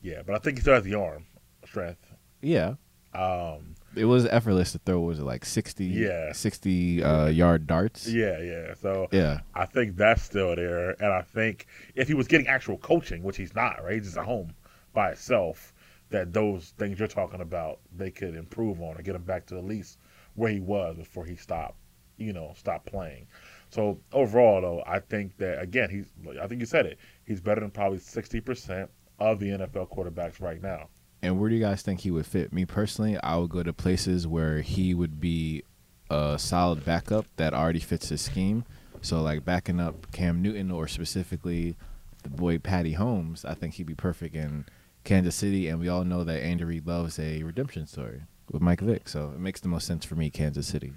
[0.00, 1.26] Yeah, but I think he still has the arm
[1.64, 2.12] strength.
[2.40, 2.74] Yeah,
[3.14, 5.00] Um, it was effortless to throw.
[5.00, 6.32] Was it like 60, Yeah.
[6.32, 8.08] 60 uh, yard darts?
[8.08, 8.74] yeah, yeah.
[8.74, 9.40] So Yeah.
[9.54, 13.36] I think that's still there, and I think if he was getting actual coaching, which
[13.36, 13.94] he's not, right?
[13.94, 14.52] He's just at home
[14.92, 15.72] by itself
[16.10, 19.58] That those things you're talking about, they could improve on or get him back to
[19.58, 19.98] at least
[20.34, 21.76] where he was before he stopped,
[22.18, 23.26] you know, stopped playing.
[23.70, 26.12] So overall, though, I think that again, he's.
[26.40, 26.98] I think you said it.
[27.24, 30.88] He's better than probably sixty percent of the NFL quarterbacks right now.
[31.22, 32.52] And where do you guys think he would fit?
[32.52, 35.62] Me personally, I would go to places where he would be
[36.10, 38.64] a solid backup that already fits his scheme.
[39.00, 41.76] So like backing up Cam Newton or specifically
[42.22, 44.66] the boy Patty Holmes, I think he'd be perfect in
[45.04, 45.68] Kansas City.
[45.68, 49.32] And we all know that Andy Reid loves a redemption story with Mike Vick, so
[49.34, 50.92] it makes the most sense for me, Kansas City.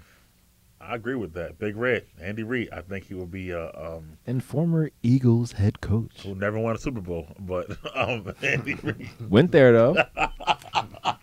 [0.80, 1.58] I agree with that.
[1.58, 2.68] Big Red, Andy Reid.
[2.72, 6.20] I think he will be uh, um, And former Eagles head coach.
[6.22, 9.08] who never won a Super Bowl, but um, Andy Reid.
[9.28, 9.96] Went there though.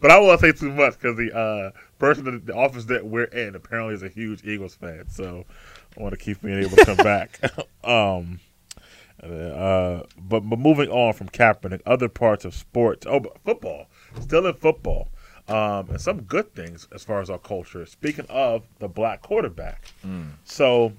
[0.00, 3.24] But I won't say too much because the uh, person in the office that we're
[3.24, 5.04] in apparently is a huge Eagles fan.
[5.10, 5.44] So
[5.98, 7.38] I want to keep being able to come back.
[7.84, 8.40] um,
[9.22, 13.06] uh, but but moving on from Kaepernick, other parts of sports.
[13.06, 13.86] Oh, but football.
[14.20, 15.08] Still in football.
[15.48, 17.84] Um, and some good things as far as our culture.
[17.84, 19.92] Speaking of the black quarterback,
[20.44, 20.92] so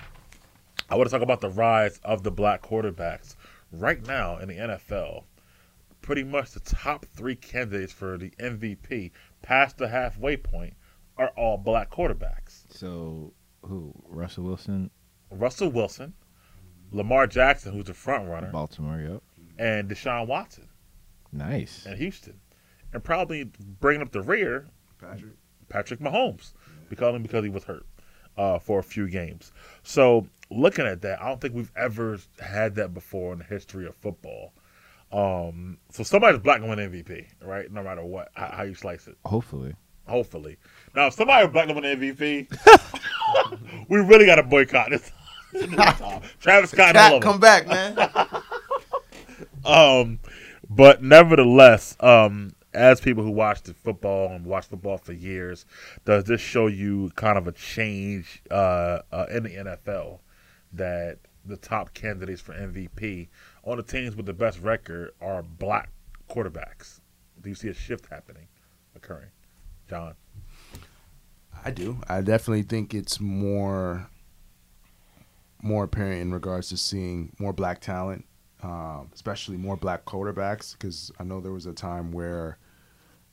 [0.90, 3.36] I want to talk about the rise of the black quarterbacks
[3.72, 5.24] right now in the NFL.
[6.02, 10.74] Pretty much the top three candidates for the MVP past the halfway point
[11.18, 12.64] are all black quarterbacks.
[12.70, 13.94] So who?
[14.10, 14.90] Russell Wilson,
[15.30, 16.14] Russell Wilson,
[16.92, 19.00] Lamar Jackson, who's the front runner, Baltimore.
[19.00, 19.22] Yep.
[19.60, 20.68] and Deshaun Watson
[21.32, 21.86] Nice.
[21.86, 22.40] and Houston.
[22.94, 23.46] And probably
[23.80, 24.68] bringing up the rear,
[25.00, 25.34] Patrick.
[25.70, 26.52] Patrick Mahomes,
[26.90, 27.86] because because he was hurt
[28.38, 29.54] uh, for a few games.
[29.84, 33.88] So looking at that, I don't think we've ever had that before in the history
[33.88, 34.52] of football.
[35.14, 37.72] Um, so somebody's black going to win MVP, right?
[37.72, 39.18] No matter what, how, how you slice it.
[39.26, 39.74] Hopefully.
[40.08, 40.58] Hopefully.
[40.96, 45.12] Now, if somebody black going to win MVP, we really got to boycott this.
[46.40, 47.22] Travis Scott, all Kaep, of them.
[47.22, 47.96] come back, man.
[49.64, 50.18] Um,
[50.70, 55.68] but nevertheless, um, as people who watch the football and watch football for years,
[56.06, 60.20] does this show you kind of a change uh, uh, in the NFL
[60.74, 63.28] that the top candidates for MVP
[63.64, 65.90] on the teams with the best record are black
[66.28, 67.02] quarterbacks?
[67.42, 68.48] Do you see a shift happening,
[68.96, 69.30] occurring,
[69.90, 70.16] John?
[71.64, 71.98] I do.
[72.08, 74.08] I definitely think it's more
[75.62, 78.26] more apparent in regards to seeing more black talent,
[78.64, 80.74] um, especially more black quarterbacks.
[80.74, 82.58] Because I know there was a time where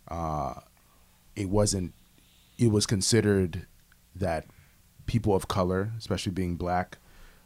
[0.09, 0.55] uh,
[1.37, 1.95] it wasn't.
[2.59, 3.67] It was considered
[4.17, 4.47] that
[5.07, 6.99] people of color, especially being black,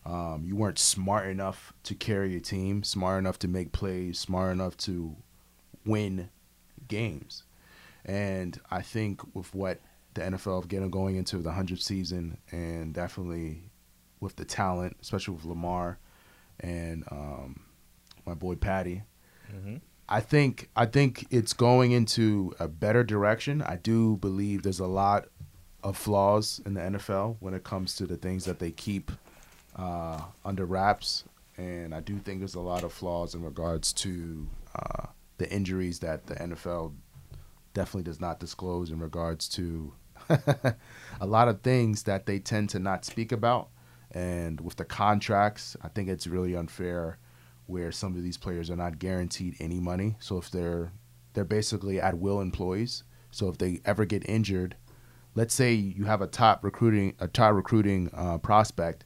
[0.05, 4.53] um, you weren't smart enough to carry a team, smart enough to make plays, smart
[4.53, 5.17] enough to
[5.87, 6.31] win
[6.89, 7.45] games.
[8.05, 9.81] And I think with what
[10.15, 13.63] the NFL getting going into the hundredth season, and definitely
[14.23, 15.99] with the talent, especially with Lamar
[16.61, 17.61] and um,
[18.25, 19.03] my boy Patty.
[19.53, 19.77] Mm-hmm.
[20.09, 23.61] I think I think it's going into a better direction.
[23.63, 25.27] I do believe there's a lot
[25.83, 29.11] of flaws in the NFL when it comes to the things that they keep
[29.75, 31.25] uh, under wraps,
[31.57, 35.07] and I do think there's a lot of flaws in regards to uh,
[35.39, 36.95] the injuries that the NFL
[37.75, 39.95] definitely does not disclose in regards to
[40.29, 43.71] a lot of things that they tend to not speak about.
[44.13, 47.19] And with the contracts, I think it's really unfair
[47.67, 50.17] where some of these players are not guaranteed any money.
[50.21, 50.93] So if they're
[51.33, 53.05] they're basically at will employees.
[53.31, 54.77] So if they ever get injured,
[55.35, 59.05] let's say you have a top recruiting a top recruiting uh, prospect,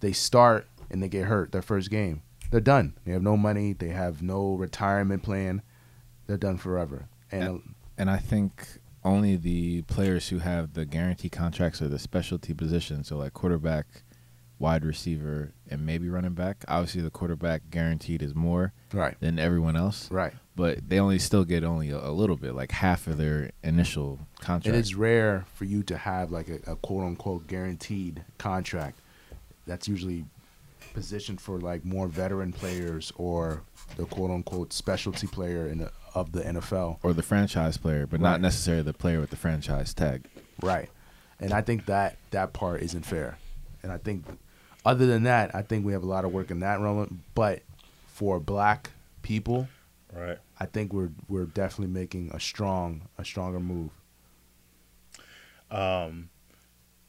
[0.00, 2.22] they start and they get hurt their first game.
[2.50, 2.96] They're done.
[3.04, 3.72] They have no money.
[3.72, 5.62] They have no retirement plan.
[6.26, 7.08] They're done forever.
[7.30, 12.54] And And I think only the players who have the guarantee contracts or the specialty
[12.54, 13.86] positions, so like quarterback,
[14.58, 16.64] wide receiver, and maybe running back.
[16.68, 20.32] Obviously, the quarterback guaranteed is more right, than everyone else, right.
[20.56, 24.18] but they only still get only a, a little bit, like half of their initial
[24.38, 24.76] It contract.
[24.78, 28.98] it's rare for you to have like a, a quote unquote guaranteed contract.
[29.66, 30.24] That's usually
[30.94, 33.62] positioned for like more veteran players or
[33.96, 36.98] the quote unquote specialty player in the, of the NFL.
[37.02, 38.30] or the franchise player, but Right.
[38.30, 40.24] not necessarily the player with the franchise tag.
[40.62, 40.88] Right.
[41.38, 43.38] And I think that that part isn't fair.
[43.82, 44.24] And I think
[44.88, 47.22] other than that, I think we have a lot of work in that realm.
[47.34, 47.62] But
[48.06, 48.90] for black
[49.22, 49.68] people,
[50.12, 50.38] Right.
[50.58, 53.90] I think we're we're definitely making a strong a stronger move.
[55.70, 56.30] Um,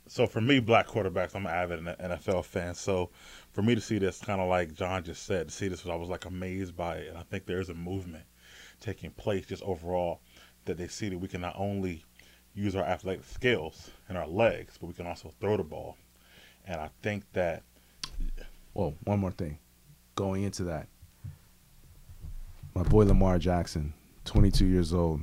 [0.08, 2.76] so for me, black quarterbacks, I'm an avid NFL fan.
[2.76, 3.10] So
[3.52, 5.96] for me to see this, kind of like John just said, to see this, I
[5.96, 7.10] was like amazed by it.
[7.10, 8.26] And I think there is a movement
[8.82, 10.20] taking place just overall
[10.66, 12.04] that they see that we can not only
[12.54, 15.96] use our athletic skills and our legs, but we can also throw the ball.
[16.66, 17.64] And I think that
[18.74, 19.60] Well, one more thing.
[20.16, 20.88] Going into that,
[22.76, 23.94] my boy Lamar Jackson,
[24.26, 25.22] 22 years old.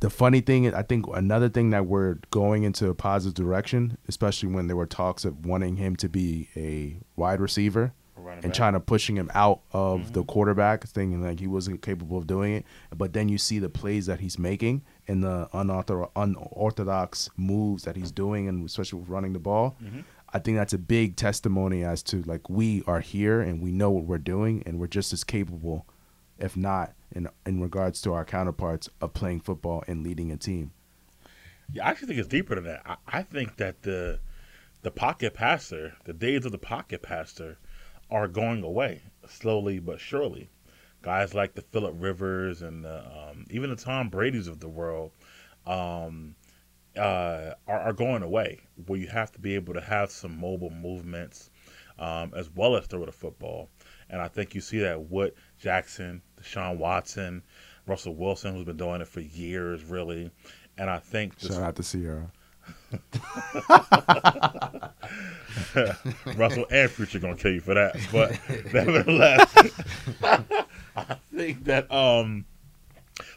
[0.00, 3.98] The funny thing, is, I think another thing that we're going into a positive direction,
[4.08, 8.52] especially when there were talks of wanting him to be a wide receiver and back,
[8.54, 10.12] trying to pushing him out of mm-hmm.
[10.12, 12.64] the quarterback, thinking like he wasn't capable of doing it.
[12.96, 17.96] But then you see the plays that he's making and the unauthor- unorthodox moves that
[17.96, 19.76] he's doing, and especially with running the ball.
[19.82, 20.00] Mm-hmm.
[20.32, 23.90] I think that's a big testimony as to like we are here and we know
[23.90, 25.86] what we're doing and we're just as capable,
[26.38, 30.72] if not in in regards to our counterparts of playing football and leading a team.
[31.72, 32.82] Yeah, I actually think it's deeper than that.
[32.86, 34.20] I, I think that the
[34.82, 37.58] the pocket passer, the days of the pocket passer,
[38.10, 40.50] are going away slowly but surely.
[41.02, 45.10] Guys like the Philip Rivers and the, um, even the Tom Brady's of the world
[45.66, 46.36] um,
[46.96, 48.60] uh, are, are going away.
[48.86, 51.50] Where you have to be able to have some mobile movements
[51.98, 53.68] um, as well as throw the football.
[54.10, 57.42] And I think you see that with Jackson, Deshaun Watson,
[57.86, 60.30] Russell Wilson, who's been doing it for years, really.
[60.78, 62.30] And I think this, Shout out to Ciara.
[66.36, 67.96] Russell and Future gonna kill you for that.
[68.12, 68.38] But
[68.72, 69.52] nevertheless,
[70.96, 72.44] I think that um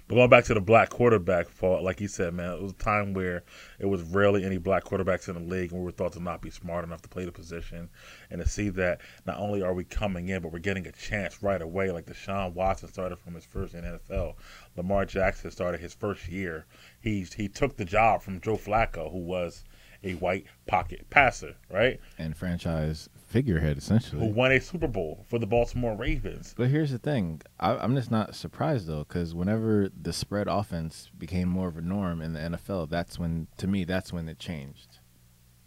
[0.08, 2.76] but going back to the black quarterback fault, like you said, man, it was a
[2.76, 3.44] time where
[3.80, 6.42] it was rarely any black quarterbacks in the league, and we were thought to not
[6.42, 7.90] be smart enough to play the position.
[8.30, 11.42] And to see that not only are we coming in, but we're getting a chance
[11.42, 11.90] right away.
[11.92, 14.36] Like Deshaun Watson started from his first in NFL,
[14.78, 16.66] Lamar Jackson started his first year.
[17.02, 19.64] He he took the job from Joe Flacco, who was
[20.04, 22.00] a white pocket passer, right?
[22.18, 24.26] And franchise figurehead essentially.
[24.26, 26.54] Who won a Super Bowl for the Baltimore Ravens.
[26.58, 31.10] But here's the thing: I, I'm just not surprised though, because whenever the spread offense
[31.18, 34.40] became more of a norm in the NFL, that's when, to me, that's when it
[34.40, 35.00] changed.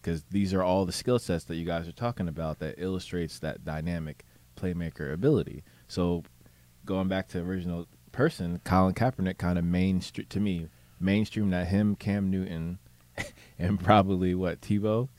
[0.01, 3.39] Because these are all the skill sets that you guys are talking about that illustrates
[3.41, 4.25] that dynamic
[4.57, 5.65] playmaker ability.
[5.89, 6.23] So,
[6.85, 10.69] going back to original person, Colin Kaepernick kind of mainstream to me
[11.01, 12.79] mainstream that him, Cam Newton,
[13.59, 15.09] and probably what Tebow.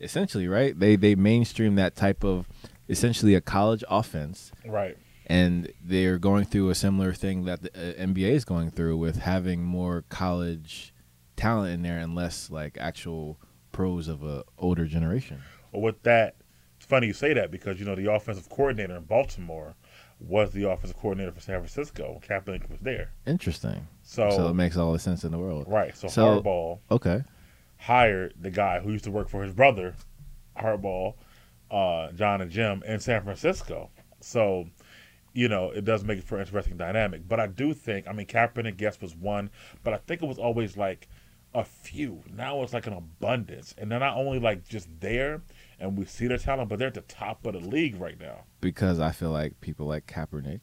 [0.00, 0.78] essentially, right?
[0.78, 2.48] They they mainstream that type of
[2.88, 4.96] essentially a college offense, Right.
[5.26, 9.16] and they're going through a similar thing that the uh, NBA is going through with
[9.18, 10.94] having more college
[11.36, 13.38] talent in there and less like actual
[13.72, 15.42] pros of a older generation.
[15.72, 16.36] Well, with that,
[16.76, 19.74] it's funny you say that because you know the offensive coordinator in Baltimore
[20.18, 22.20] was the offensive coordinator for San Francisco.
[22.26, 23.86] Kaepernick was there, Interesting.
[24.02, 25.66] so, So it makes all the sense in the world.
[25.68, 25.94] right.
[25.94, 27.22] So, So- Harbaugh Okay.
[27.78, 29.94] Hired the guy who used to work for his brother,
[30.58, 31.14] Harbaugh,
[31.70, 33.90] uh, John and Jim in San Francisco.
[34.20, 34.66] So,
[35.32, 37.28] you know, it does make it for an interesting dynamic.
[37.28, 39.50] But I do think, I mean, Kaepernick, was one,
[39.84, 41.08] but I think it was always like
[41.54, 42.22] a few.
[42.32, 45.42] Now it's like an abundance, and they're not only like just there,
[45.78, 48.44] and we see their talent, but they're at the top of the league right now.
[48.60, 50.60] because I feel like people like Kaepernick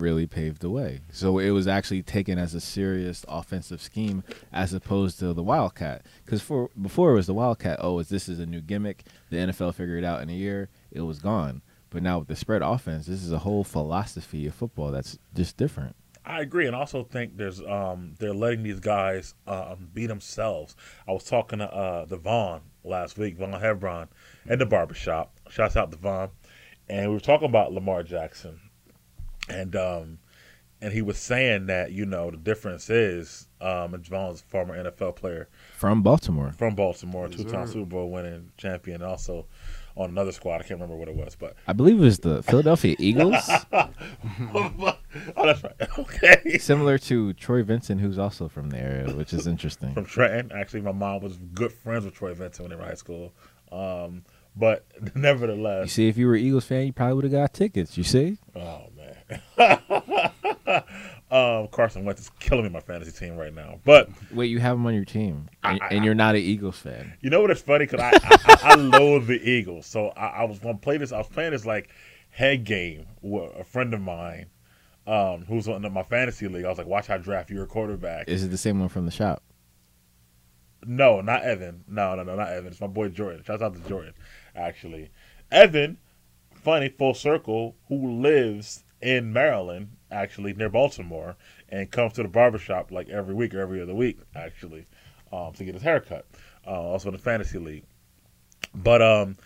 [0.00, 1.00] really paved the way.
[1.12, 6.06] So it was actually taken as a serious offensive scheme as opposed to the Wildcat.
[6.24, 7.78] Because for before it was the Wildcat.
[7.80, 9.04] Oh, is this is a new gimmick?
[9.30, 10.68] The NFL figured it out in a year.
[10.90, 11.62] It was gone.
[11.90, 15.56] But now with the spread offense, this is a whole philosophy of football that's just
[15.56, 15.96] different.
[16.24, 20.76] I agree, and also think there's um they're letting these guys um be themselves.
[21.08, 24.08] I was talking to uh the Vaughn last week, Vaughn Hebron,
[24.48, 25.34] at the barbershop.
[25.48, 26.30] Shouts out to Vaughn,
[26.88, 28.60] and we were talking about Lamar Jackson,
[29.50, 30.18] and um
[30.82, 34.76] and he was saying that you know the difference is um and Vaughn's a former
[34.82, 36.52] NFL player From Baltimore.
[36.52, 37.72] from Baltimore, Yes, two-time sir.
[37.74, 39.46] Super Bowl winning champion, and also
[39.96, 40.54] on another squad.
[40.54, 43.34] I can't remember what it was, but I believe it was the Philadelphia Eagles.
[44.54, 44.96] oh,
[45.44, 45.74] that's right.
[45.98, 46.58] Okay.
[46.58, 49.92] Similar to Troy Vincent, who's also from the area, which is interesting.
[49.94, 50.52] from Trenton.
[50.56, 53.32] Actually, my mom was good friends with Troy Vincent when they were high school.
[53.72, 54.24] Um,
[54.56, 57.52] but You nevertheless, see, if you were an Eagles fan, you probably would have got
[57.54, 57.98] tickets.
[57.98, 58.38] You see?
[58.56, 58.99] oh man,
[61.30, 63.78] um, Carson Wentz is killing me my fantasy team right now.
[63.84, 66.78] But Wait, you have him on your team, and, I- and you're not an Eagles
[66.78, 67.14] fan.
[67.20, 67.50] you know what?
[67.50, 69.86] It's funny because I, I, I I loathe the Eagles.
[69.86, 71.12] So I, I was gonna play this.
[71.12, 71.88] I was playing this like
[72.30, 74.46] head game with a friend of mine.
[75.06, 76.64] Um, who's on my fantasy league?
[76.64, 79.06] I was like, "Watch how I draft your quarterback." Is it the same one from
[79.06, 79.42] the shop?
[80.86, 81.84] No, not Evan.
[81.88, 82.68] No, no, no, not Evan.
[82.70, 83.42] It's my boy Jordan.
[83.44, 84.14] Shouts out to Jordan,
[84.54, 85.10] actually.
[85.50, 85.98] Evan,
[86.54, 91.36] funny, full circle, who lives in Maryland, actually, near Baltimore,
[91.68, 94.86] and comes to the barbershop like every week or every other week, actually,
[95.32, 96.26] um, to get his haircut.
[96.66, 97.84] Uh, also in the fantasy league.
[98.74, 99.38] But um,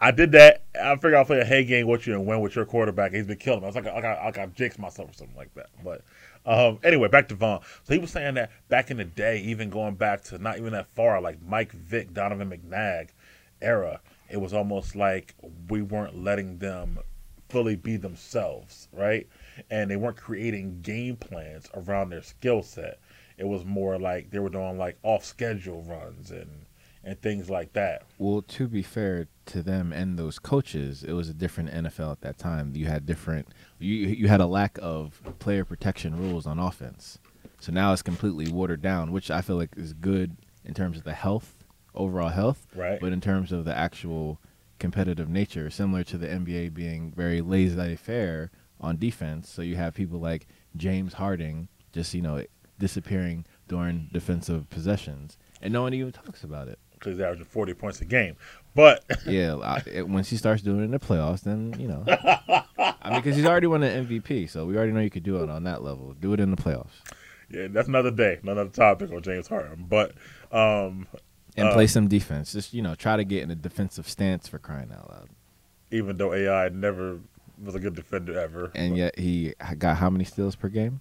[0.00, 0.62] I did that.
[0.80, 3.12] I figured I'll play a hey game with you and win with your quarterback.
[3.12, 3.66] He's been killing me.
[3.66, 5.68] I was like, I got, I got jinxed myself or something like that.
[5.84, 6.02] But
[6.46, 7.60] um, anyway, back to Vaughn.
[7.84, 10.72] So he was saying that back in the day, even going back to not even
[10.72, 13.08] that far, like Mike Vick, Donovan McNabb
[13.60, 14.00] era,
[14.30, 15.34] it was almost like
[15.68, 17.00] we weren't letting them
[17.50, 19.26] fully be themselves, right?
[19.70, 22.98] And they weren't creating game plans around their skill set.
[23.36, 26.66] It was more like they were doing like off schedule runs and
[27.02, 28.02] and things like that.
[28.18, 32.20] Well, to be fair to them and those coaches, it was a different NFL at
[32.20, 32.76] that time.
[32.76, 33.48] You had different,
[33.78, 37.18] you you had a lack of player protection rules on offense.
[37.58, 41.04] So now it's completely watered down, which I feel like is good in terms of
[41.04, 43.00] the health overall health, Right.
[43.00, 44.38] but in terms of the actual
[44.80, 48.50] competitive nature, similar to the NBA being very laissez-faire
[48.80, 49.48] on defense.
[49.48, 52.44] So you have people like James Harden just you know
[52.78, 56.78] disappearing during defensive possessions, and no one even talks about it.
[56.94, 58.36] because he's averaging 40 points a game.
[58.74, 62.04] But Yeah, I, it, once he starts doing it in the playoffs, then you know.
[63.02, 65.42] I mean, because he's already won an MVP, so we already know you could do
[65.42, 66.14] it on that level.
[66.18, 66.88] Do it in the playoffs
[67.50, 69.86] yeah, that's another day, another topic on James Harden.
[69.88, 70.12] But
[70.52, 71.06] um,
[71.56, 72.52] and Uh, play some defense.
[72.52, 75.28] Just you know, try to get in a defensive stance for crying out loud.
[75.90, 77.18] even though AI never
[77.62, 81.00] was a good defender ever, And yet he got how many steals per game?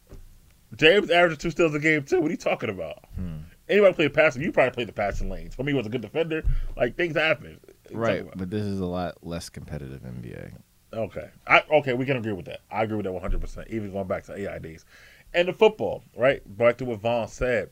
[0.76, 2.20] James averaged two steals a game too.
[2.22, 3.00] What are you talking about?
[3.16, 3.38] Hmm.
[3.68, 4.42] Anybody play passing?
[4.42, 5.54] You probably played the passing lanes.
[5.56, 6.44] For me, he was a good defender.
[6.76, 7.60] Like things happen.
[7.92, 10.54] Right, but this is a lot less competitive NBA.
[10.94, 11.30] Okay.
[11.48, 12.62] I okay, we can agree with that.
[12.72, 13.68] I agree with that one hundred percent.
[13.70, 14.86] Even going back to AI days.
[15.34, 16.42] And the football, right?
[16.58, 17.70] Back to what Vaughn said.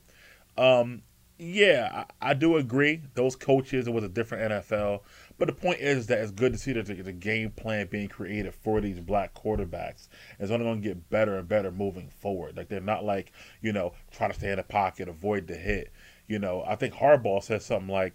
[0.57, 1.01] Um,
[1.37, 3.01] yeah, I, I do agree.
[3.13, 5.01] Those coaches, it was a different NFL.
[5.37, 8.07] But the point is that it's good to see that the, the game plan being
[8.07, 10.07] created for these black quarterbacks
[10.39, 12.57] is only going to get better and better moving forward.
[12.57, 13.31] Like they're not like
[13.61, 15.91] you know trying to stay in the pocket, avoid the hit.
[16.27, 18.13] You know, I think Harbaugh said something like,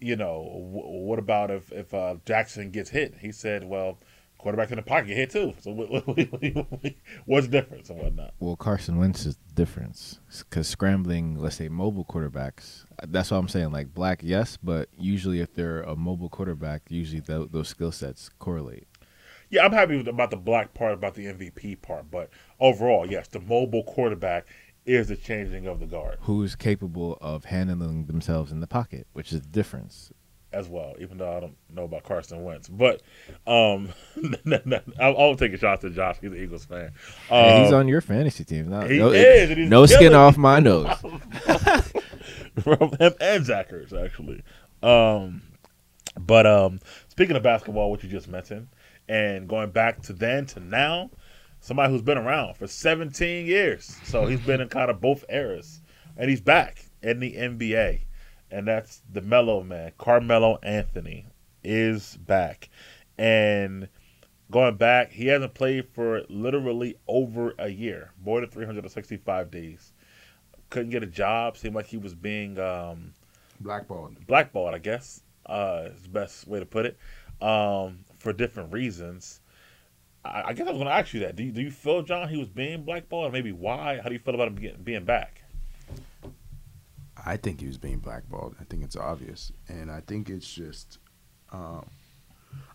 [0.00, 3.16] you know, what about if if uh, Jackson gets hit?
[3.20, 3.98] He said, well,
[4.44, 5.54] quarterback in the pocket hit too.
[5.60, 6.94] So what, what, what-
[7.26, 8.34] what's the difference and whatnot?
[8.38, 12.84] Well, Carson Wentz is the difference because scrambling, let's say mobile quarterbacks.
[13.08, 13.72] That's what I'm saying.
[13.72, 18.28] Like black, yes, but usually if they're a mobile quarterback, usually tho- those skill sets
[18.38, 18.86] correlate.
[19.50, 22.28] Yeah, I'm happy with, about the black part, about the MVP part, but
[22.60, 24.46] overall, yes, the mobile quarterback
[24.84, 29.32] is the changing of the guard Who's capable of handling themselves in the pocket, which
[29.32, 30.12] is the difference.
[30.54, 30.94] As well.
[31.00, 33.02] Even though I don't know about Carson Wentz, but
[33.46, 33.90] um,
[35.00, 36.16] I'll, I'll take a shot to Josh.
[36.20, 36.92] He's an Eagles fan.
[37.28, 38.68] Hey, he's Um, on your fantasy team.
[38.70, 40.88] No, he no, is, no skin killing off my nose.
[42.62, 44.42] from him and Zachers actually.
[44.82, 45.42] Um,
[46.18, 48.68] but um, speaking of basketball, what you just mentioned,
[49.08, 51.10] and going back to then to now,
[51.60, 55.80] somebody who's been around for 17 years, so he's been in kind of both eras,
[56.16, 58.02] and he's back in the NBA,
[58.54, 61.26] and that's the Melo Man, Carmelo Anthony,
[61.62, 62.68] is back,
[63.18, 63.88] and
[64.50, 69.92] going back, he hasn't played for literally over a year, more than 365 days.
[70.70, 71.56] Couldn't get a job.
[71.56, 73.12] Seemed like he was being um,
[73.60, 74.26] Blackballed.
[74.26, 76.96] blackballed, I guess, uh, is the best way to put it,
[77.40, 79.40] um, for different reasons.
[80.24, 81.36] I, I guess I was going to ask you that.
[81.36, 83.32] Do you, do you feel, John, he was being blackballed?
[83.32, 83.98] Maybe why?
[84.02, 85.42] How do you feel about him getting, being back?
[87.24, 88.56] I think he was being blackballed.
[88.60, 90.98] I think it's obvious, and I think it's just,
[91.52, 91.86] um,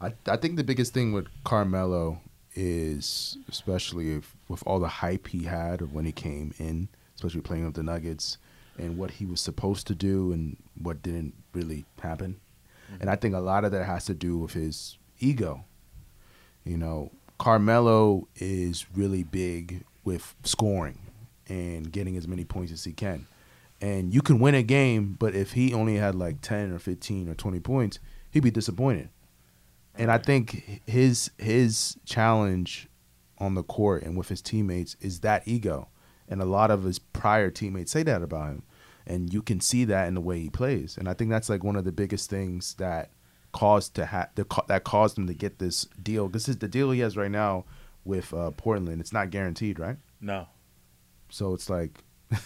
[0.02, 2.22] I I think the biggest thing with Carmelo
[2.56, 7.42] is, especially if, with all the hype he had of when he came in, especially
[7.42, 8.38] playing with the Nuggets,
[8.78, 12.40] and what he was supposed to do and what didn't really happen,
[13.00, 15.66] and I think a lot of that has to do with his ego.
[16.64, 21.00] You know, Carmelo is really big with scoring
[21.48, 23.26] and getting as many points as he can
[23.82, 27.30] and you can win a game, but if he only had like ten or fifteen
[27.30, 28.00] or twenty points,
[28.32, 29.10] he'd be disappointed.
[29.96, 32.88] And I think his his challenge
[33.38, 35.90] on the court and with his teammates is that ego,
[36.28, 38.64] and a lot of his prior teammates say that about him,
[39.06, 40.98] and you can see that in the way he plays.
[40.98, 43.12] And I think that's like one of the biggest things that
[43.52, 46.28] caused to ha- the, that caused him to get this deal.
[46.28, 47.66] This is the deal he has right now
[48.04, 49.02] with uh, Portland.
[49.02, 49.98] It's not guaranteed, right?
[50.20, 50.48] No.
[51.30, 52.04] So it's like.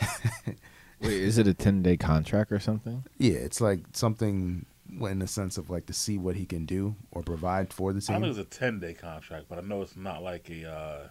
[1.00, 3.04] Wait, is it a ten day contract or something?
[3.18, 4.66] Yeah, it's like something
[5.00, 8.00] in the sense of like to see what he can do or provide for the
[8.00, 8.16] team.
[8.16, 10.68] I think know it's a 10 day contract, but I know it's not like a
[10.70, 11.08] uh,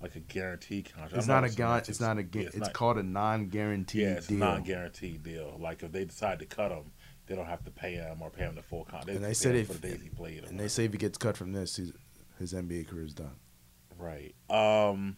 [0.00, 1.16] like a guaranteed contract.
[1.16, 2.22] It's I not a gu- not- It's not a.
[2.22, 4.36] gu- yeah, It's, not- called a non-guaranteed Yeah, it's deal.
[4.36, 5.56] a non-guaranteed deal.
[5.60, 6.92] Like if they decide to cut him,
[7.26, 9.08] they don't have to pay him or pay him the full contract.
[9.10, 10.44] And they pay said if- the days he played.
[10.44, 11.92] or and they say if he gets cut from this, his,
[12.38, 13.34] his NBA career is done.
[13.98, 14.34] Right.
[14.48, 15.16] Um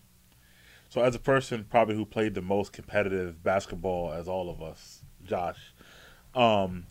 [0.89, 5.03] so as a person probably who played the most competitive basketball as all of us,
[5.25, 5.75] Josh,
[6.35, 6.87] um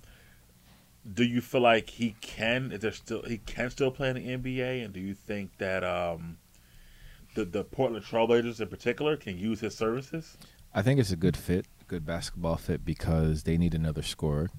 [1.12, 4.54] do you feel like he can is there still he can still play in the
[4.54, 6.38] NBA and do you think that um
[7.36, 10.38] the the Portland Trailblazers in particular can use his services?
[10.74, 14.50] I think it's a good fit, good basketball fit because they need another scorer,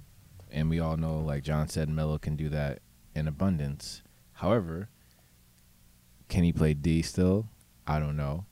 [0.51, 2.81] and we all know, like John said, Melo can do that
[3.15, 4.03] in abundance.
[4.35, 4.89] However,
[6.29, 7.49] can he play D still?
[7.87, 8.45] I don't know.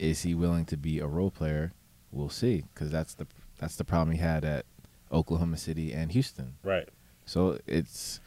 [0.00, 1.72] Is he willing to be a role player?
[2.10, 3.26] We'll see, because that's the
[3.58, 4.64] that's the problem he had at
[5.12, 6.54] Oklahoma City and Houston.
[6.64, 6.88] Right.
[7.26, 8.18] So it's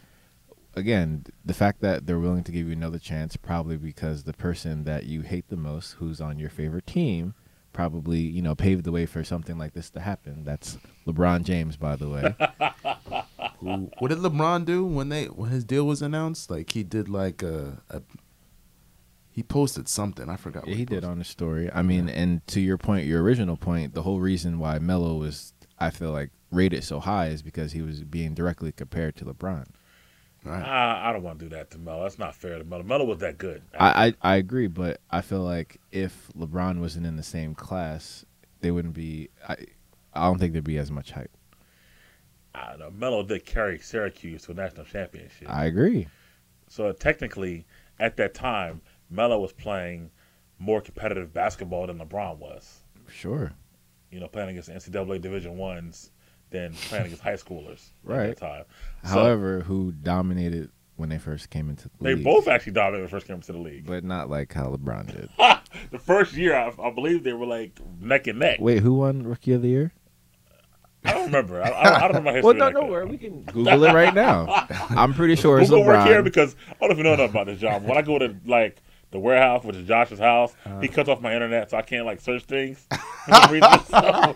[0.75, 4.83] again the fact that they're willing to give you another chance, probably because the person
[4.83, 7.33] that you hate the most, who's on your favorite team,
[7.73, 10.43] probably you know paved the way for something like this to happen.
[10.45, 12.35] That's LeBron James, by the way.
[13.59, 16.51] Who, what did LeBron do when they when his deal was announced?
[16.51, 18.01] Like he did like a, a
[19.33, 20.29] he posted something.
[20.29, 20.65] I forgot.
[20.67, 21.69] Yeah, what he did on the story.
[21.73, 25.53] I mean, and to your point, your original point, the whole reason why Melo was,
[25.79, 29.65] I feel like, rated so high is because he was being directly compared to LeBron.
[30.45, 30.61] Right.
[30.61, 32.03] I, I don't want to do that to Melo.
[32.03, 32.83] That's not fair to Melo.
[32.83, 33.63] Melo was that good.
[33.79, 38.25] I, I I agree, but I feel like if LeBron wasn't in the same class,
[38.61, 39.29] they wouldn't be.
[39.47, 39.55] I
[40.13, 41.31] I don't think there'd be as much hype.
[42.53, 42.91] I don't know.
[42.91, 45.49] Melo did carry Syracuse to a national championship.
[45.49, 46.07] I agree.
[46.67, 47.65] So technically,
[47.99, 48.81] at that time,
[49.13, 50.11] Melo was playing
[50.59, 52.81] more competitive basketball than LeBron was.
[53.09, 53.51] Sure.
[54.11, 56.11] You know, playing against NCAA Division ones
[56.49, 58.29] than playing against high schoolers Right.
[58.31, 58.63] at that time.
[59.03, 62.19] So, However, who dominated when they first came into the they league?
[62.19, 63.85] They both actually dominated when they first came into the league.
[63.85, 65.29] but not like how LeBron did.
[65.91, 68.57] the first year, I, I believe they were like neck and neck.
[68.59, 69.91] Wait, who won Rookie of the Year?
[71.05, 71.61] I don't remember.
[71.61, 72.45] I, I, don't, I don't remember my history.
[72.47, 72.89] Well, no, like no that.
[72.91, 73.05] worry.
[73.07, 74.67] We can Google it right now.
[74.89, 76.23] I'm pretty sure it's Google work here LeBron.
[76.23, 77.83] because I don't even know enough about this job.
[77.83, 78.81] When I go to like
[79.13, 80.79] the warehouse, which is Josh's house, Uh-huh.
[80.81, 82.85] he cuts off my internet so I can't like search things.
[83.27, 84.35] the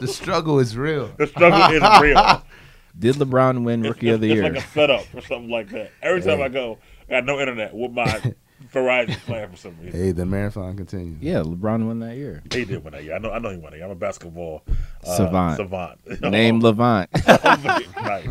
[0.00, 1.10] The struggle is real.
[1.16, 2.42] The struggle is real.
[2.98, 4.42] Did LeBron win It's, Rookie of the it's Year?
[4.52, 5.92] like a setup or something like that.
[6.02, 6.78] Every time I go,
[7.08, 8.04] I got no internet with my
[8.72, 9.98] Verizon plan for some reason.
[9.98, 11.18] Hey, the marathon continues.
[11.22, 12.42] yeah, LeBron won that year.
[12.52, 13.14] He did win that year.
[13.14, 13.30] I know.
[13.32, 13.86] I know he won that year.
[13.86, 14.62] I'm a basketball
[15.04, 15.56] uh, Savant.
[15.56, 15.98] Savant.
[16.22, 17.08] Name Levant.
[17.26, 18.28] nice.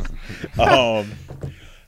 [0.60, 1.12] Um,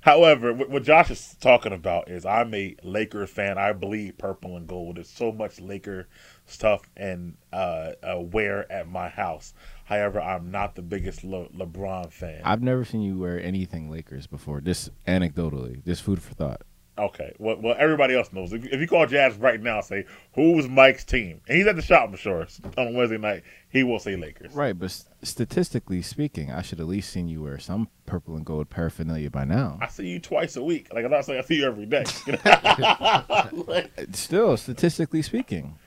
[0.04, 3.58] however, what, Josh is talking about is I'm a Laker fan.
[3.58, 4.97] I bleed purple and gold.
[4.97, 6.08] There's so much Laker
[6.45, 9.54] stuff and uh, uh, wear at my house.
[9.86, 12.41] However, I'm not the biggest Le- LeBron fan.
[12.43, 14.62] I've never seen you wear anything Lakers before.
[14.62, 16.62] Just anecdotally, just food for thought.
[16.98, 17.34] Okay.
[17.39, 18.54] Well, well, everybody else knows.
[18.54, 21.76] If, if you call Jazz right now, and say who's Mike's team, and he's at
[21.76, 24.54] the shop, I'm sure on Wednesday night, he will say Lakers.
[24.54, 28.70] Right, but statistically speaking, I should at least seen you wear some purple and gold
[28.70, 29.80] paraphernalia by now.
[29.82, 30.94] I see you twice a week.
[30.94, 32.04] Like I'm not saying I see you every day.
[33.68, 35.78] Like, Still, statistically speaking.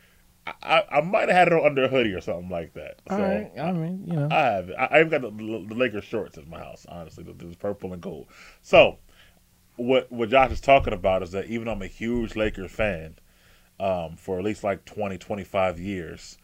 [0.63, 3.01] I, I might have had it on under a hoodie or something like that.
[3.09, 3.51] So All right.
[3.59, 4.29] I mean, you know.
[4.31, 4.77] I have it.
[4.79, 5.31] I, I even got the,
[5.69, 6.87] the Lakers shorts at my house.
[6.89, 8.27] Honestly, the, the purple and gold.
[8.63, 8.99] So
[9.77, 13.17] what what Josh is talking about is that even though I'm a huge Lakers fan,
[13.79, 16.39] um, for at least like 20, 25 years,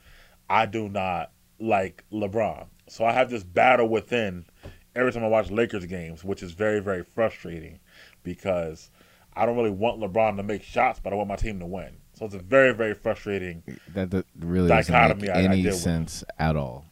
[0.50, 2.66] I do not like LeBron.
[2.88, 4.44] So I have this battle within
[4.94, 7.80] every time I watch Lakers games, which is very very frustrating
[8.22, 8.90] because
[9.34, 11.96] I don't really want LeBron to make shots, but I want my team to win.
[12.14, 13.62] So it's a very very frustrating
[13.94, 15.76] that, that really doesn't Dichotomy make I- I any with.
[15.76, 16.84] sense at all.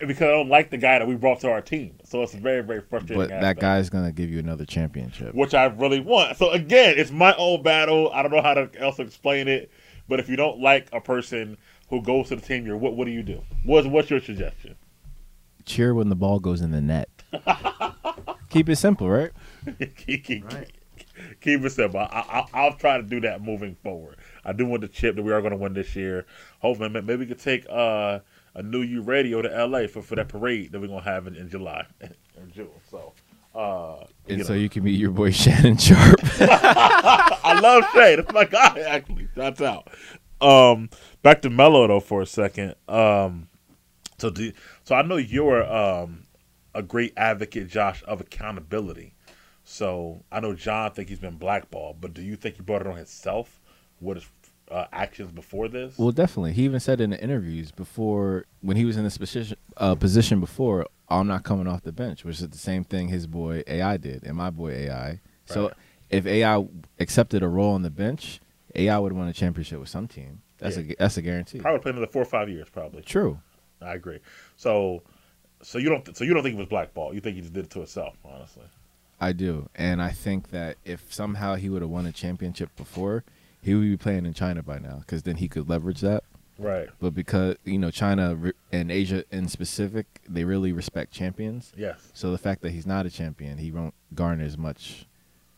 [0.00, 1.96] Because I don't like the guy that we brought to our team.
[2.04, 3.16] So it's very, very frustrating.
[3.18, 5.34] But that aspect, guy's gonna give you another championship.
[5.34, 6.36] which I really want.
[6.36, 8.10] So again, it's my own battle.
[8.12, 9.70] I don't know how to else explain it.
[10.08, 11.56] But if you don't like a person
[11.88, 12.94] who goes to the team, you're what?
[12.94, 13.42] What do you do?
[13.64, 14.76] What's what's your suggestion?
[15.64, 17.08] Cheer when the ball goes in the net.
[18.50, 19.32] Keep it simple, right?
[19.96, 20.70] keep, keep, Right.
[21.40, 22.00] keep it simple.
[22.00, 24.16] I, I, I'll try to do that moving forward.
[24.44, 26.26] I do want the chip that we are going to win this year.
[26.60, 28.20] Hopefully, maybe we could take uh,
[28.56, 31.48] A-Nu-U radio to LA for, for that parade that we're going to have in, in
[31.48, 32.68] July or June.
[32.90, 33.12] So.
[33.54, 34.58] Uh, And you so know.
[34.58, 36.18] you can meet your boy Shannon Sharpe.
[36.40, 38.16] I love Shay.
[38.16, 39.28] That's my guy, actually.
[39.34, 39.88] That's out.
[40.40, 40.90] Um,
[41.22, 42.74] back to Melo though for a second.
[42.88, 43.48] Um,
[44.18, 44.52] so do
[44.82, 46.26] so I know you're um
[46.74, 49.14] a great advocate, Josh, of accountability.
[49.62, 52.86] So I know John think he's been blackballed, but do you think he brought it
[52.88, 53.60] on himself
[54.00, 54.26] with his
[54.74, 55.96] uh, actions before this?
[55.96, 56.52] well, definitely.
[56.52, 60.40] He even said in the interviews before when he was in this position uh, position
[60.40, 63.96] before, I'm not coming off the bench, which is the same thing his boy AI
[63.96, 65.20] did and my boy AI.
[65.46, 65.72] So
[66.10, 66.66] if AI
[66.98, 68.40] accepted a role on the bench,
[68.74, 70.42] AI would win a championship with some team.
[70.58, 71.60] That's a that's a guarantee.
[71.60, 73.02] Probably play another four or five years, probably.
[73.02, 73.40] True.
[73.80, 74.20] I agree.
[74.56, 75.02] So,
[75.62, 77.14] so you don't, so you don't think it was blackball?
[77.14, 78.64] You think he just did it to himself, honestly?
[79.20, 83.24] I do, and I think that if somehow he would have won a championship before,
[83.64, 86.24] he would be playing in China by now, because then he could leverage that.
[86.58, 86.88] Right.
[87.00, 91.72] But because you know China and Asia in specific, they really respect champions.
[91.76, 92.10] Yes.
[92.14, 95.06] So the fact that he's not a champion, he won't garner as much,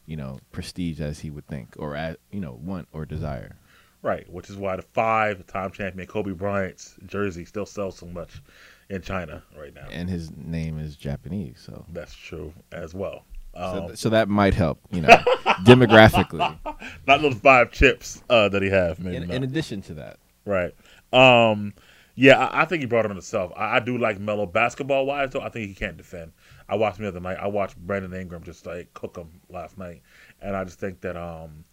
[0.07, 3.57] you know, prestige as he would think, or as you know, want or desire.
[4.03, 8.41] Right, which is why the five-time champion Kobe Bryant's jersey still sells so much
[8.89, 9.89] in China right now.
[9.91, 13.25] And his name is Japanese, so That's true as well.
[13.57, 15.09] So, Um, th- so that might help, you know,
[15.65, 16.59] demographically.
[17.07, 19.17] not those five chips uh, that he have, maybe.
[19.17, 20.75] In, in addition to that, Right.
[21.13, 21.75] Um,
[22.15, 23.53] yeah, I, I think he brought it on himself.
[23.57, 25.41] I, I do like Melo basketball wise, though.
[25.41, 26.33] I think he can't defend.
[26.69, 27.39] I watched him the other night.
[27.41, 30.03] I watched Brandon Ingram just like cook him last night,
[30.41, 31.65] and I just think that um,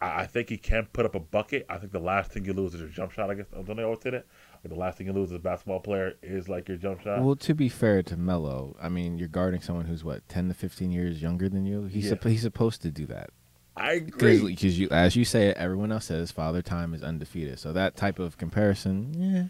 [0.00, 1.66] I, I think he can put up a bucket.
[1.68, 3.30] I think the last thing you lose is your jump shot.
[3.30, 4.26] I guess don't they always say that?
[4.70, 7.22] The last thing you lose as a basketball player is like your jump shot.
[7.22, 10.54] Well, to be fair to Melo, I mean, you're guarding someone who's what ten to
[10.54, 11.84] fifteen years younger than you.
[11.84, 12.12] He's Yeah.
[12.14, 13.30] supp- he's supposed to do that
[13.76, 14.40] I agree.
[14.40, 17.58] because you, as you say, everyone else says father time is undefeated.
[17.58, 19.44] So that type of comparison, yeah.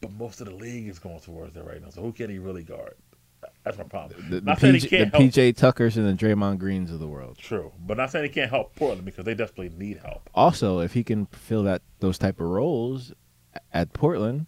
[0.00, 1.90] But most of the league is going towards that right now.
[1.90, 2.94] So who can he really guard?
[3.64, 4.22] That's my problem.
[4.30, 5.18] The, the, PJ, the.
[5.18, 7.36] PJ Tuckers and the Draymond Greens of the world.
[7.38, 10.28] True, but not saying he can't help Portland because they desperately need help.
[10.34, 13.12] Also, if he can fill that those type of roles
[13.72, 14.46] at Portland,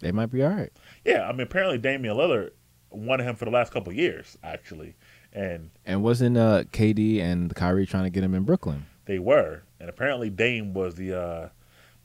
[0.00, 0.72] they might be all right.
[1.04, 2.50] Yeah, I mean apparently Damian Lillard
[2.90, 4.94] wanted him for the last couple of years actually,
[5.32, 8.86] and And wasn't uh, KD and Kyrie trying to get him in Brooklyn?
[9.06, 11.48] they were, and apparently Dame was the uh,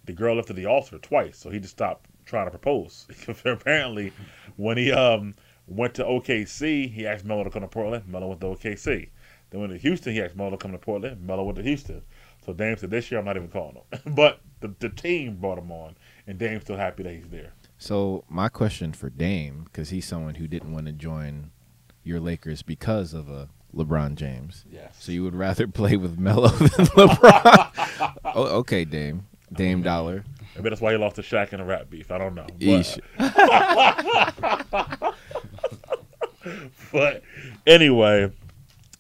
[0.06, 3.08] the girl lifted the altar twice, so he just stopped trying to propose.
[3.46, 4.12] apparently,
[4.58, 5.36] when he um
[5.68, 8.08] went to OKC, he asked Melo to come to Portland.
[8.08, 9.10] Melo went to OKC.
[9.52, 11.26] Then went to Houston, he asked Melo to come to Portland.
[11.26, 12.02] Melo went to Houston.
[12.46, 15.58] So Dame said, "This year I'm not even calling him." but the the team brought
[15.58, 15.96] him on,
[16.28, 17.54] and Dame's still happy that he's there.
[17.78, 21.52] So my question for Dame, because he's someone who didn't want to join
[22.04, 24.66] your Lakers because of a LeBron James.
[24.70, 24.96] Yes.
[25.00, 28.16] So you would rather play with Melo than LeBron?
[28.36, 29.26] oh, okay, Dame.
[29.54, 30.24] Dame Dollar.
[30.56, 32.12] Maybe that's why he lost to Shaq in a rap beef.
[32.12, 32.48] I don't know.
[32.60, 33.00] But,
[36.92, 37.24] but
[37.66, 38.32] anyway,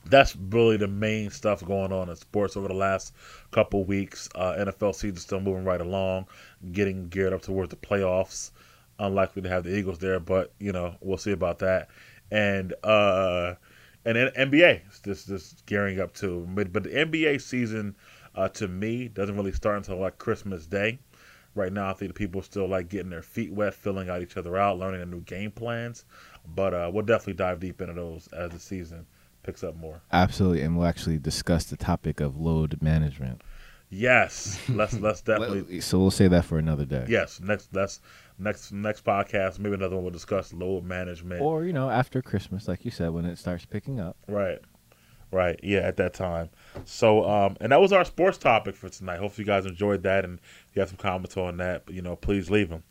[0.09, 3.13] that's really the main stuff going on in sports over the last
[3.51, 4.27] couple weeks.
[4.35, 6.27] Uh, NFL season still moving right along,
[6.71, 8.51] getting geared up towards the playoffs.
[8.97, 11.89] Unlikely to have the Eagles there, but you know we'll see about that.
[12.31, 13.55] And uh,
[14.05, 16.47] and then NBA is just just gearing up too.
[16.49, 17.95] But, but the NBA season
[18.35, 20.99] uh, to me doesn't really start until like Christmas Day.
[21.55, 24.21] Right now, I think the people are still like getting their feet wet, filling out
[24.21, 26.05] each other out, learning the new game plans.
[26.55, 29.05] But uh, we'll definitely dive deep into those as the season
[29.43, 30.01] picks up more.
[30.11, 30.61] Absolutely.
[30.61, 33.41] And we'll actually discuss the topic of load management.
[33.91, 37.05] Yes, let's let's definitely So we'll say that for another day.
[37.09, 37.39] yes.
[37.39, 38.01] Next that's
[38.37, 39.57] next next podcast.
[39.59, 40.03] Maybe another one.
[40.03, 41.41] We'll discuss load management.
[41.41, 44.15] Or, you know, after Christmas, like you said, when it starts picking up.
[44.27, 44.59] Right.
[45.31, 45.59] Right.
[45.63, 46.49] Yeah, at that time.
[46.85, 49.19] So, um, and that was our sports topic for tonight.
[49.19, 52.15] Hopefully, you guys enjoyed that, and if you have some comments on that, you know,
[52.15, 52.83] please leave them.